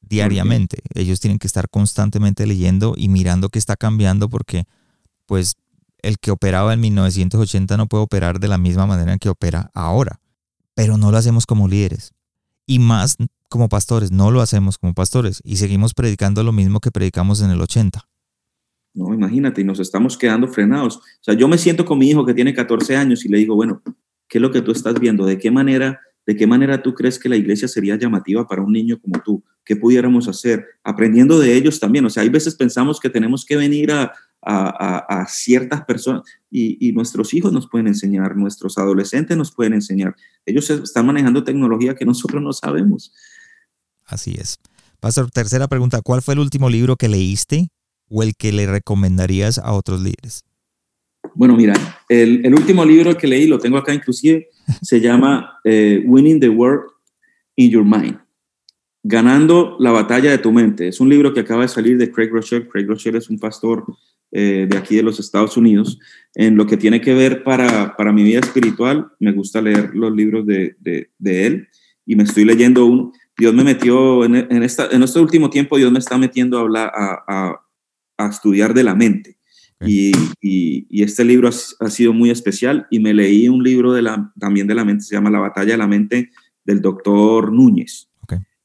[0.00, 0.78] diariamente.
[0.94, 4.64] Ellos tienen que estar constantemente leyendo y mirando qué está cambiando porque
[5.26, 5.54] pues
[6.02, 9.70] el que operaba en 1980 no puede operar de la misma manera en que opera
[9.74, 10.20] ahora.
[10.74, 12.12] Pero no lo hacemos como líderes.
[12.66, 13.16] Y más
[13.50, 15.40] como pastores, no lo hacemos como pastores.
[15.44, 18.08] Y seguimos predicando lo mismo que predicamos en el 80.
[18.92, 20.96] No, imagínate, y nos estamos quedando frenados.
[20.96, 23.54] O sea, yo me siento con mi hijo que tiene 14 años y le digo,
[23.54, 23.82] bueno,
[24.28, 25.24] ¿qué es lo que tú estás viendo?
[25.24, 28.72] ¿De qué manera, de qué manera tú crees que la iglesia sería llamativa para un
[28.72, 29.44] niño como tú?
[29.64, 30.66] ¿Qué pudiéramos hacer?
[30.82, 32.04] Aprendiendo de ellos también.
[32.04, 34.12] O sea, hay veces pensamos que tenemos que venir a,
[34.42, 40.16] a, ciertas personas y, y, nuestros hijos nos pueden enseñar, nuestros adolescentes nos pueden enseñar.
[40.46, 43.12] Ellos están manejando tecnología que nosotros no sabemos.
[44.06, 44.58] Así es.
[44.98, 47.68] Pastor, tercera pregunta, ¿cuál fue el último libro que leíste
[48.10, 50.44] o el que le recomendarías a otros líderes?
[51.34, 51.74] Bueno, mira,
[52.08, 54.48] el, último libro que leí, lo tengo acá inclusive,
[54.82, 56.90] se llama eh, Winning the World
[57.56, 58.18] in Your Mind.
[59.02, 60.88] Ganando la batalla de tu mente.
[60.88, 62.68] Es un libro que acaba de salir de Craig Rochelle.
[62.68, 63.86] Craig Rochelle es un pastor
[64.30, 65.98] eh, de aquí de los Estados Unidos.
[66.34, 70.14] En lo que tiene que ver para, para mi vida espiritual, me gusta leer los
[70.14, 71.68] libros de, de, él
[72.04, 73.12] y me estoy leyendo uno.
[73.38, 76.60] Dios me metió en, en, esta, en este último tiempo, Dios me está metiendo a,
[76.60, 77.60] hablar, a a
[78.28, 79.36] estudiar de la mente.
[79.86, 80.12] Y,
[80.42, 84.66] y, este libro ha, sido muy especial y me leí un libro de la, también
[84.66, 86.30] de la mente, se llama La batalla de la mente
[86.64, 88.08] del doctor Núñez.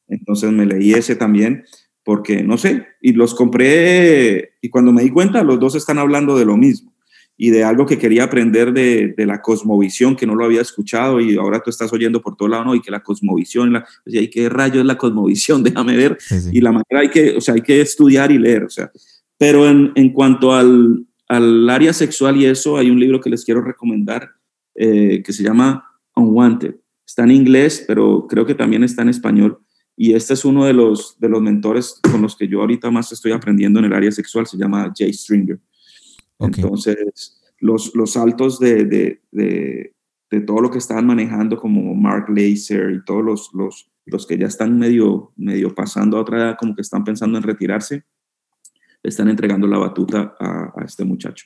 [0.08, 1.64] Entonces me leí ese también
[2.04, 6.38] porque, no sé, y los compré y cuando me di cuenta, los dos están hablando
[6.38, 6.94] de lo mismo
[7.38, 11.20] y de algo que quería aprender de, de la cosmovisión, que no lo había escuchado
[11.20, 12.76] y ahora tú estás oyendo por todo lado, ¿no?
[12.76, 15.64] Y que la cosmovisión, la, y ¿qué rayo es la cosmovisión?
[15.64, 16.18] Déjame ver.
[16.52, 18.92] Y la manera hay que, o sea, hay que estudiar y leer, o sea,
[19.38, 23.44] pero en, en cuanto al, al, área sexual y eso, hay un libro que les
[23.44, 24.32] quiero recomendar
[24.76, 26.76] eh, que se llama Unwanted.
[27.06, 29.60] Está en inglés, pero creo que también está en español.
[29.98, 33.12] Y este es uno de los, de los mentores con los que yo ahorita más
[33.12, 35.60] estoy aprendiendo en el área sexual, se llama Jay Stringer.
[36.40, 39.94] Entonces, los, los saltos de, de, de,
[40.30, 44.38] de, todo lo que estaban manejando, como Mark Laser y todos los, los, los que
[44.38, 48.04] ya están medio, medio pasando a otra edad, como que están pensando en retirarse,
[49.06, 51.46] están entregando la batuta a, este muchacho.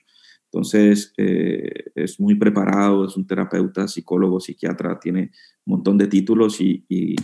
[0.51, 5.31] Entonces, eh, es muy preparado, es un terapeuta, psicólogo, psiquiatra, tiene
[5.65, 7.15] un montón de títulos y, y,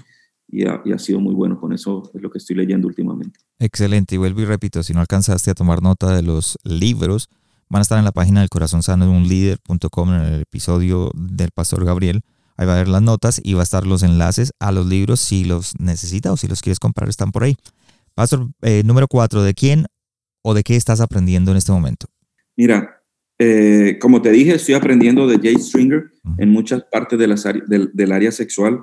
[0.68, 3.40] ha, sido muy bueno con eso, es lo que estoy leyendo últimamente.
[3.60, 7.30] Excelente, y vuelvo y repito, si no alcanzaste a tomar nota de los libros,
[7.68, 11.12] van a estar en la página del corazón sano de un líder.com en el episodio
[11.16, 12.22] del pastor Gabriel.
[12.58, 15.20] Ahí va a haber las notas y va a estar los enlaces a los libros
[15.20, 17.58] si los necesitas o si los quieres comprar, están por ahí.
[18.14, 19.88] Pastor, eh, número cuatro, ¿de quién
[20.48, 22.06] o de qué estás aprendiendo en este momento?
[22.56, 23.02] Mira,
[23.40, 27.90] eh, como te dije, estoy aprendiendo de Jay Stringer en muchas partes de las del,
[27.94, 28.82] del, área sexual,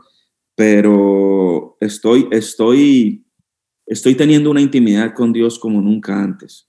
[0.57, 3.25] pero estoy, estoy,
[3.87, 6.67] estoy teniendo una intimidad con Dios como nunca antes.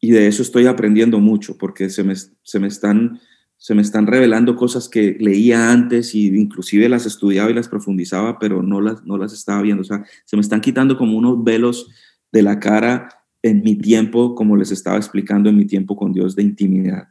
[0.00, 3.20] Y de eso estoy aprendiendo mucho, porque se me, se me, están,
[3.56, 8.40] se me están revelando cosas que leía antes y inclusive las estudiaba y las profundizaba,
[8.40, 9.82] pero no las, no las estaba viendo.
[9.82, 11.88] O sea, se me están quitando como unos velos
[12.32, 16.34] de la cara en mi tiempo, como les estaba explicando, en mi tiempo con Dios
[16.34, 17.08] de intimidad.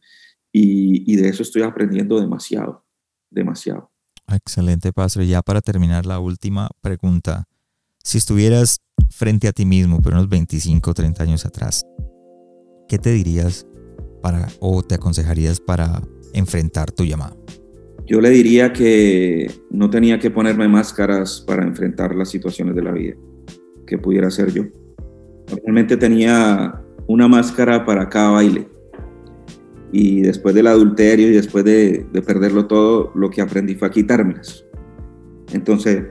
[0.52, 2.84] Y, de eso estoy aprendiendo demasiado,
[3.30, 3.92] demasiado.
[4.28, 5.24] Excelente, Pastor.
[5.26, 7.46] Ya para terminar, la última pregunta.
[8.04, 8.80] Si estuvieras
[9.12, 11.86] frente a ti mismo, pero unos 25 o 30 años atrás,
[12.88, 13.68] ¿qué te dirías
[14.24, 16.02] para o te aconsejarías para
[16.34, 17.38] enfrentar tu llamado?
[18.08, 22.92] Yo le diría que no tenía que ponerme máscaras para enfrentar las situaciones de la
[22.92, 23.16] vida,
[23.86, 24.64] que pudiera ser yo
[25.52, 28.68] Normalmente tenía una máscara para cada baile.
[29.96, 34.66] y después del adulterio y después de, perderlo todo, lo que aprendí fue a quitármelas.
[35.54, 36.04] Entonces,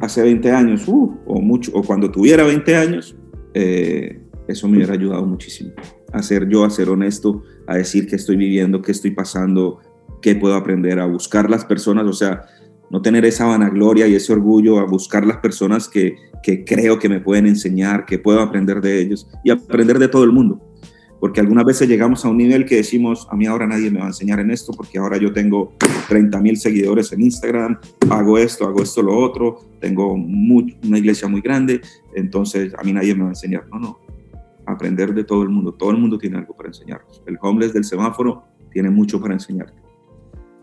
[0.00, 3.14] hace 20 años, uh, o, mucho, o cuando tuviera 20 años,
[3.52, 5.72] eh, eso me hubiera ayudado muchísimo.
[6.10, 9.80] A ser yo, a ser honesto, a decir qué estoy viviendo, qué estoy pasando,
[10.22, 12.46] qué puedo aprender, a buscar las personas, o sea,
[12.90, 17.08] no tener esa vanagloria y ese orgullo, a buscar las personas que, que creo que
[17.08, 20.68] me pueden enseñar, que puedo aprender de ellos y aprender de todo el mundo
[21.20, 24.04] porque algunas veces llegamos a un nivel que decimos, a mí ahora nadie me va
[24.04, 25.74] a enseñar en esto, porque ahora yo tengo
[26.08, 27.78] 30 mil seguidores en Instagram,
[28.10, 31.80] hago esto, hago esto, lo otro, tengo una iglesia muy grande,
[32.14, 33.66] entonces a mí nadie me va a enseñar.
[33.68, 33.98] No, no,
[34.66, 37.22] aprender de todo el mundo, todo el mundo tiene algo para enseñarnos.
[37.26, 39.82] El homeless del semáforo tiene mucho para enseñarte.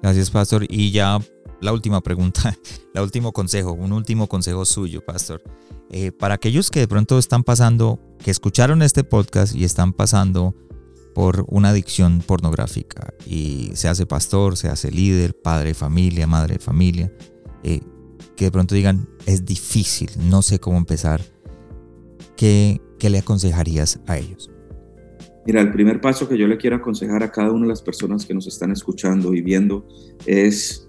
[0.02, 0.66] Gracias, pastor.
[0.70, 1.20] Y ya
[1.62, 2.58] la última pregunta,
[2.94, 5.42] el último consejo, un último consejo suyo, pastor.
[5.90, 10.56] Eh, para aquellos que de pronto están pasando, que escucharon este podcast y están pasando
[11.14, 16.56] por una adicción pornográfica y se hace pastor, se hace líder, padre de familia, madre
[16.56, 17.14] de familia,
[17.64, 17.82] eh,
[18.36, 21.22] que de pronto digan, es difícil, no sé cómo empezar,
[22.36, 24.52] ¿qué, ¿qué le aconsejarías a ellos?
[25.46, 28.26] Mira, el primer paso que yo le quiero aconsejar a cada una de las personas
[28.26, 29.88] que nos están escuchando y viendo
[30.26, 30.85] es,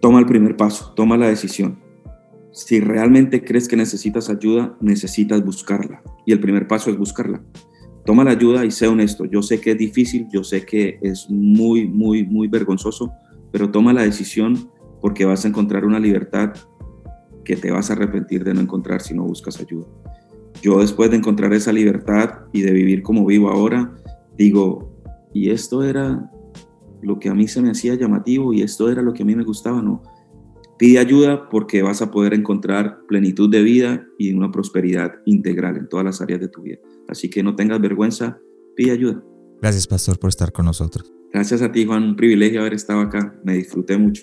[0.00, 1.90] toma el primer paso, toma la decisión
[2.52, 6.02] si realmente crees que necesitas ayuda, necesitas buscarla.
[6.26, 7.42] Y el primer paso es buscarla.
[8.04, 9.24] Toma la ayuda y sé honesto.
[9.24, 13.12] Yo sé que es difícil, yo sé que es muy, muy, muy vergonzoso,
[13.52, 14.70] pero toma la decisión
[15.00, 16.52] porque vas a encontrar una libertad
[17.44, 19.86] que te vas a arrepentir de no encontrar si no buscas ayuda.
[20.60, 23.94] Yo después de encontrar esa libertad y de vivir como vivo ahora,
[24.36, 24.92] digo,
[25.32, 26.30] y esto era
[27.02, 29.34] lo que a mí se me hacía llamativo y esto era lo que a mí
[29.34, 30.02] me gustaba, no
[30.80, 35.86] Pide ayuda porque vas a poder encontrar plenitud de vida y una prosperidad integral en
[35.90, 36.78] todas las áreas de tu vida.
[37.06, 38.38] Así que no tengas vergüenza,
[38.74, 39.22] pide ayuda.
[39.60, 41.12] Gracias, pastor, por estar con nosotros.
[41.34, 42.02] Gracias a ti, Juan.
[42.04, 43.38] Un privilegio haber estado acá.
[43.44, 44.22] Me disfruté mucho.